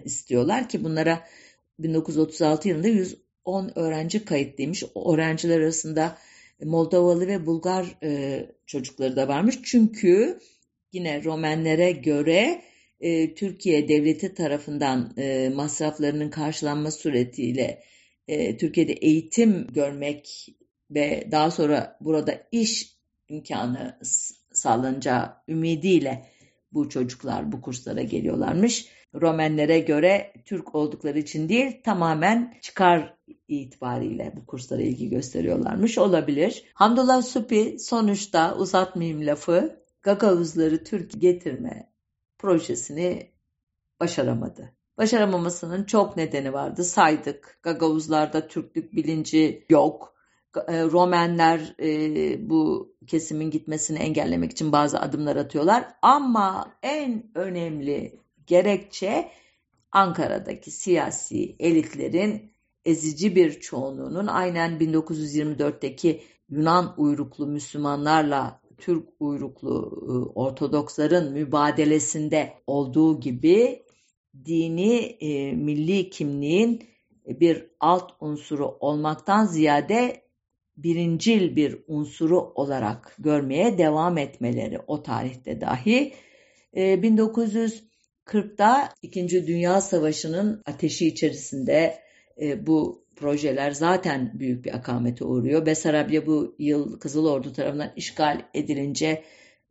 istiyorlar 0.05 0.69
ki 0.69 0.85
bunlara 0.85 1.23
1936 1.79 2.69
yılında 2.69 2.89
110 2.89 3.73
öğrenci 3.75 4.25
kayıtlıymış. 4.25 4.85
Öğrenciler 5.13 5.61
arasında 5.61 6.17
Moldovalı 6.65 7.27
ve 7.27 7.47
Bulgar 7.47 7.99
e, 8.03 8.43
çocukları 8.67 9.17
da 9.17 9.29
varmış. 9.29 9.59
Çünkü 9.65 10.39
yine 10.93 11.25
Romenlere 11.25 11.93
göre 11.93 12.63
e, 13.01 13.35
Türkiye 13.35 13.89
devleti 13.89 14.35
tarafından 14.35 15.15
e, 15.19 15.49
masraflarının 15.55 16.31
karşılanması 16.31 17.01
suretiyle 17.01 17.83
e, 18.29 18.57
Türkiye'de 18.57 18.93
eğitim 18.93 19.67
görmek 19.67 20.49
ve 20.91 21.29
daha 21.31 21.51
sonra 21.51 21.97
burada 22.01 22.43
iş 22.53 22.97
imkanı 23.29 23.99
sağlanacağı 24.53 25.33
ümidiyle 25.49 26.27
bu 26.73 26.89
çocuklar 26.89 27.53
bu 27.53 27.61
kurslara 27.61 28.03
geliyorlarmış. 28.03 28.87
Romenlere 29.15 29.79
göre 29.79 30.33
Türk 30.45 30.75
oldukları 30.75 31.19
için 31.19 31.49
değil 31.49 31.81
tamamen 31.85 32.55
çıkar 32.63 33.17
itibariyle 33.49 34.33
bu 34.37 34.47
kurslara 34.47 34.83
ilgi 34.83 35.09
gösteriyorlarmış 35.09 35.99
olabilir. 35.99 36.65
Hamdullah 36.75 37.23
Supi 37.23 37.77
sonuçta 37.81 38.57
uzatmayayım 38.57 39.27
lafı 39.27 39.83
Gagavuzları 40.03 40.85
Türk 40.85 41.21
getirme 41.21 41.93
projesini 42.39 43.31
başaramadı. 44.01 44.73
Başaramamasının 44.99 45.85
çok 45.85 46.17
nedeni 46.17 46.53
vardı. 46.53 46.85
Saydık. 46.85 47.59
Gagavuzlarda 47.63 48.49
Türklük 48.49 48.93
bilinci 48.93 49.67
yok. 49.71 50.15
E, 50.69 50.85
Romenler 50.85 51.75
e, 51.81 52.51
bu 52.51 52.93
kesimin 53.07 53.51
gitmesini 53.51 53.99
engellemek 53.99 54.53
için 54.53 54.73
bazı 54.73 55.01
adımlar 55.01 55.37
atıyorlar. 55.37 55.85
Ama 56.03 56.75
en 56.83 57.31
önemli 57.35 58.21
gerekçe 58.47 59.31
Ankara'daki 59.93 60.71
siyasi 60.71 61.57
elitlerin 61.59 62.53
ezici 62.87 63.37
bir 63.37 63.61
çoğunluğunun 63.61 64.27
aynen 64.27 64.79
1924'teki 64.79 66.21
Yunan 66.49 66.95
uyruklu 66.97 67.47
Müslümanlarla 67.47 68.61
Türk 68.79 69.09
uyruklu 69.21 70.03
e, 70.03 70.13
Ortodoksların 70.39 71.33
mübadelesinde 71.33 72.55
olduğu 72.67 73.21
gibi 73.21 73.83
dini 74.45 74.97
e, 74.97 75.53
milli 75.53 76.11
kimliğin 76.11 76.83
bir 77.27 77.67
alt 77.81 78.13
unsuru 78.21 78.77
olmaktan 78.81 79.45
ziyade 79.45 80.23
birincil 80.77 81.57
bir 81.57 81.79
unsuru 81.87 82.41
olarak 82.41 83.17
görmeye 83.19 83.79
devam 83.79 84.19
etmeleri 84.19 84.79
o 84.87 85.03
tarihte 85.03 85.61
dahi. 85.61 86.13
E, 86.73 86.95
1940'da 86.95 88.89
İkinci 89.03 89.47
Dünya 89.47 89.81
Savaşı'nın 89.81 90.63
ateşi 90.67 91.07
içerisinde 91.07 92.06
e, 92.41 92.67
bu 92.67 93.07
projeler 93.17 93.71
zaten 93.71 94.33
büyük 94.35 94.65
bir 94.65 94.75
akamete 94.75 95.25
uğruyor. 95.25 95.67
Besarabya 95.67 96.27
bu 96.27 96.55
yıl 96.59 96.99
Kızıl 96.99 97.27
Ordu 97.27 97.53
tarafından 97.53 97.93
işgal 97.97 98.43
edilince 98.55 99.25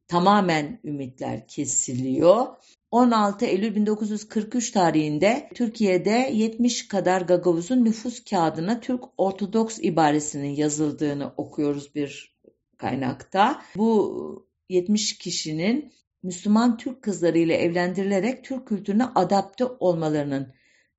tamamen 0.08 0.80
ümitler 0.84 1.48
kesiliyor. 1.48 2.48
16 2.92 3.46
Eylül 3.46 3.76
1943 3.76 4.72
tarihinde 4.72 5.50
Türkiye'de 5.54 6.30
70 6.34 6.88
kadar 6.88 7.22
Gagavuz'un 7.22 7.86
nüfus 7.86 8.24
kağıdına 8.24 8.80
Türk 8.80 9.04
Ortodoks 9.18 9.80
ibaresinin 9.82 10.56
yazıldığını 10.56 11.34
okuyoruz 11.38 11.96
bir 11.96 12.36
kaynakta. 12.78 13.62
Bu 13.76 14.48
70 14.70 15.18
kişinin 15.18 15.94
Müslüman 16.24 16.78
Türk 16.78 17.02
kızlarıyla 17.02 17.56
evlendirilerek 17.56 18.44
Türk 18.44 18.68
kültürüne 18.68 19.06
adapte 19.06 19.66
olmalarının 19.66 20.54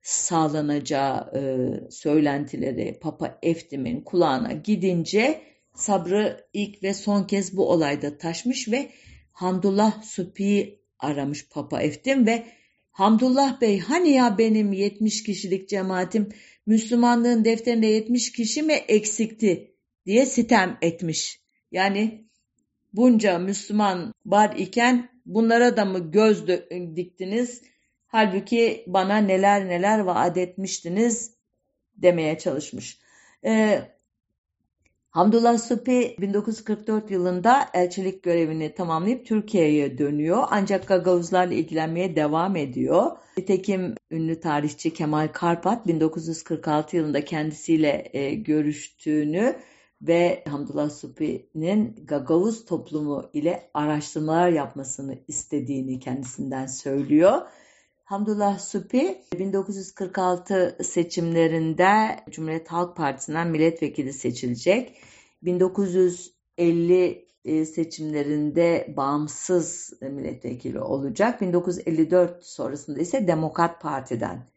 sağlanacağı 0.07 1.31
e, 1.35 1.41
söylentileri 1.91 2.99
Papa 3.01 3.39
Eftim'in 3.41 4.01
kulağına 4.01 4.51
gidince 4.53 5.41
sabrı 5.75 6.47
ilk 6.53 6.83
ve 6.83 6.93
son 6.93 7.23
kez 7.23 7.57
bu 7.57 7.69
olayda 7.69 8.17
taşmış 8.17 8.71
ve 8.71 8.89
Hamdullah 9.31 10.03
Supi'yi 10.03 10.81
aramış 10.99 11.49
Papa 11.49 11.81
Eftim 11.81 12.25
ve 12.25 12.47
Hamdullah 12.91 13.61
Bey 13.61 13.79
hani 13.79 14.09
ya 14.09 14.37
benim 14.37 14.73
70 14.73 15.23
kişilik 15.23 15.69
cemaatim 15.69 16.29
Müslümanlığın 16.65 17.45
defterinde 17.45 17.87
70 17.87 18.31
kişi 18.31 18.63
mi 18.63 18.73
eksikti 18.73 19.75
diye 20.05 20.25
sitem 20.25 20.77
etmiş. 20.81 21.41
Yani 21.71 22.27
bunca 22.93 23.39
Müslüman 23.39 24.13
var 24.25 24.55
iken 24.57 25.09
bunlara 25.25 25.77
da 25.77 25.85
mı 25.85 26.11
göz 26.11 26.47
diktiniz? 26.95 27.61
Halbuki 28.17 28.83
bana 28.87 29.17
neler 29.17 29.67
neler 29.67 29.99
vaat 29.99 30.37
etmiştiniz 30.37 31.33
demeye 31.95 32.37
çalışmış. 32.37 32.99
Ee, 33.45 33.81
Hamdullah 35.09 35.57
Supi 35.57 36.15
1944 36.19 37.11
yılında 37.11 37.69
elçilik 37.73 38.23
görevini 38.23 38.75
tamamlayıp 38.75 39.25
Türkiye'ye 39.25 39.97
dönüyor. 39.97 40.43
Ancak 40.49 40.87
Gagavuzlarla 40.87 41.53
ilgilenmeye 41.53 42.15
devam 42.15 42.55
ediyor. 42.55 43.11
Nitekim 43.37 43.95
ünlü 44.11 44.39
tarihçi 44.39 44.93
Kemal 44.93 45.27
Karpat 45.33 45.87
1946 45.87 46.97
yılında 46.97 47.25
kendisiyle 47.25 48.09
e, 48.13 48.35
görüştüğünü 48.35 49.55
ve 50.01 50.43
Hamdullah 50.47 50.89
Supi'nin 50.89 52.05
Gagavuz 52.05 52.65
toplumu 52.65 53.29
ile 53.33 53.69
araştırmalar 53.73 54.49
yapmasını 54.49 55.17
istediğini 55.27 55.99
kendisinden 55.99 56.65
söylüyor. 56.65 57.41
Hamdullah 58.07 58.59
Supi 58.59 59.21
1946 59.39 60.77
seçimlerinde 60.83 62.19
Cumhuriyet 62.29 62.67
Halk 62.67 62.95
Partisi'nden 62.95 63.47
milletvekili 63.47 64.13
seçilecek. 64.13 65.01
1950 65.43 67.25
e, 67.45 67.65
seçimlerinde 67.65 68.93
bağımsız 68.97 69.93
milletvekili 70.01 70.79
olacak. 70.79 71.41
1954 71.41 72.45
sonrasında 72.45 72.99
ise 72.99 73.27
Demokrat 73.27 73.81
Parti'den 73.81 74.47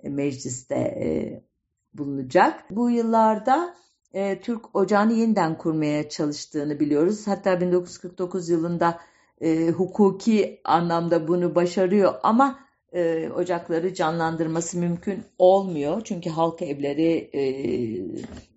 e, 0.00 0.08
mecliste 0.08 0.74
e, 0.74 1.42
bulunacak. 1.94 2.64
Bu 2.70 2.90
yıllarda 2.90 3.74
Türk 4.42 4.76
Ocağı'nı 4.76 5.12
yeniden 5.12 5.58
kurmaya 5.58 6.08
çalıştığını 6.08 6.80
biliyoruz. 6.80 7.26
Hatta 7.26 7.60
1949 7.60 8.48
yılında 8.48 9.00
hukuki 9.76 10.60
anlamda 10.64 11.28
bunu 11.28 11.54
başarıyor 11.54 12.14
ama 12.22 12.67
e, 12.92 13.28
ocakları 13.36 13.94
canlandırması 13.94 14.78
mümkün 14.78 15.22
olmuyor. 15.38 16.02
Çünkü 16.04 16.30
halk 16.30 16.62
evleri 16.62 17.30
e, 17.34 17.42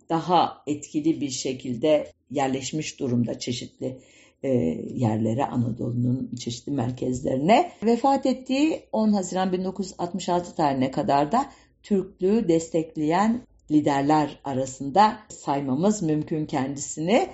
daha 0.10 0.64
etkili 0.68 1.22
bir 1.22 1.30
şekilde 1.30 2.08
yerleşmiş 2.32 3.00
durumda 3.00 3.40
çeşitli 3.40 3.98
e, 4.44 4.50
yerlere 4.94 5.46
Anadolu'nun 5.46 6.32
çeşitli 6.40 6.72
merkezlerine. 6.72 7.72
Vefat 7.84 8.26
ettiği 8.26 8.84
10 8.92 9.14
Haziran 9.14 9.52
1966 9.52 10.56
tarihine 10.56 10.92
kadar 10.92 11.32
da 11.32 11.46
Türklüğü 11.84 12.48
destekleyen 12.48 13.42
liderler 13.72 14.40
arasında 14.44 15.18
saymamız 15.30 16.02
mümkün 16.02 16.46
kendisini. 16.46 17.30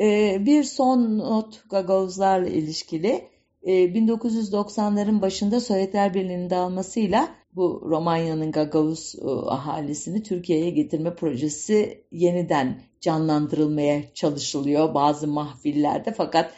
E, 0.00 0.36
bir 0.46 0.64
son 0.64 1.18
not 1.18 1.70
Gagavuzlarla 1.70 2.48
ilişkili. 2.48 3.31
1990'ların 3.64 5.18
ee, 5.18 5.22
başında 5.22 5.60
Sovyetler 5.60 6.14
Birliği'nin 6.14 6.50
dağılmasıyla 6.50 7.28
bu 7.54 7.82
Romanya'nın 7.84 8.52
Gagavuz 8.52 9.14
e, 9.22 9.26
ahalisini 9.28 10.22
Türkiye'ye 10.22 10.70
getirme 10.70 11.14
projesi 11.14 12.04
yeniden 12.12 12.82
canlandırılmaya 13.00 14.14
çalışılıyor 14.14 14.94
bazı 14.94 15.28
mahfillerde 15.28 16.12
fakat 16.12 16.52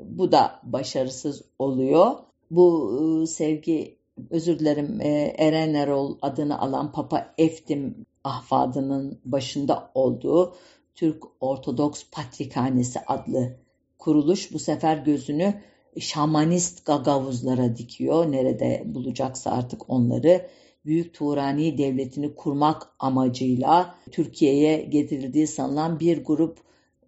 bu 0.00 0.32
da 0.32 0.60
başarısız 0.62 1.42
oluyor. 1.58 2.10
Bu 2.50 2.98
e, 3.22 3.26
sevgi 3.26 3.96
özür 4.30 4.58
dilerim 4.58 5.00
e, 5.00 5.34
Eren 5.38 5.74
Erol 5.74 6.18
adını 6.22 6.60
alan 6.60 6.92
Papa 6.92 7.34
Eftim 7.38 8.06
ahfadının 8.24 9.20
başında 9.24 9.90
olduğu 9.94 10.54
Türk 10.94 11.22
Ortodoks 11.40 12.04
Patrikhanesi 12.12 13.00
adlı 13.06 13.56
kuruluş 13.98 14.52
bu 14.52 14.58
sefer 14.58 14.96
gözünü 14.96 15.54
şamanist 16.00 16.84
gagavuzlara 16.84 17.76
dikiyor. 17.76 18.32
Nerede 18.32 18.82
bulacaksa 18.86 19.50
artık 19.50 19.90
onları. 19.90 20.46
Büyük 20.86 21.14
Turani 21.14 21.78
Devleti'ni 21.78 22.34
kurmak 22.34 22.82
amacıyla 22.98 23.94
Türkiye'ye 24.10 24.82
getirildiği 24.82 25.46
sanılan 25.46 26.00
bir 26.00 26.24
grup 26.24 26.58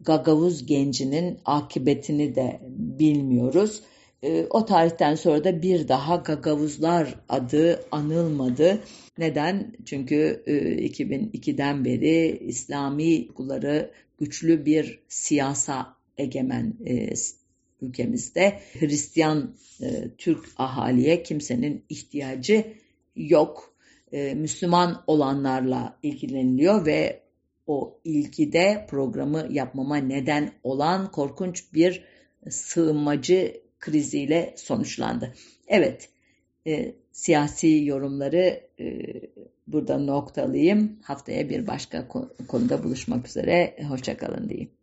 Gagavuz 0.00 0.66
gencinin 0.66 1.38
akıbetini 1.44 2.34
de 2.34 2.60
bilmiyoruz. 2.76 3.82
E, 4.22 4.46
o 4.50 4.64
tarihten 4.64 5.14
sonra 5.14 5.44
da 5.44 5.62
bir 5.62 5.88
daha 5.88 6.16
Gagavuzlar 6.16 7.14
adı 7.28 7.84
anılmadı. 7.90 8.78
Neden? 9.18 9.72
Çünkü 9.84 10.42
e, 10.46 10.52
2002'den 10.86 11.84
beri 11.84 12.38
İslami 12.46 13.28
okulları 13.30 13.90
güçlü 14.18 14.66
bir 14.66 15.00
siyasa 15.08 15.96
egemen 16.18 16.74
e, 16.86 17.14
ülkemizde 17.82 18.60
Hristiyan 18.78 19.54
e, 19.82 20.10
Türk 20.18 20.44
ahaliye 20.56 21.22
kimsenin 21.22 21.84
ihtiyacı 21.88 22.64
yok. 23.16 23.74
E, 24.12 24.34
Müslüman 24.34 25.04
olanlarla 25.06 25.98
ilgileniliyor 26.02 26.86
ve 26.86 27.20
o 27.66 28.00
ilgide 28.04 28.86
programı 28.90 29.46
yapmama 29.50 29.96
neden 29.96 30.52
olan 30.62 31.10
korkunç 31.10 31.74
bir 31.74 32.04
sığınmacı 32.50 33.60
kriziyle 33.80 34.54
sonuçlandı. 34.56 35.34
Evet, 35.68 36.08
e, 36.66 36.94
siyasi 37.12 37.84
yorumları 37.84 38.60
e, 38.80 39.02
burada 39.66 39.98
noktalayayım. 39.98 40.98
Haftaya 41.02 41.48
bir 41.48 41.66
başka 41.66 42.08
konuda 42.48 42.84
buluşmak 42.84 43.28
üzere. 43.28 43.76
Hoşçakalın 43.88 44.48
diyeyim. 44.48 44.77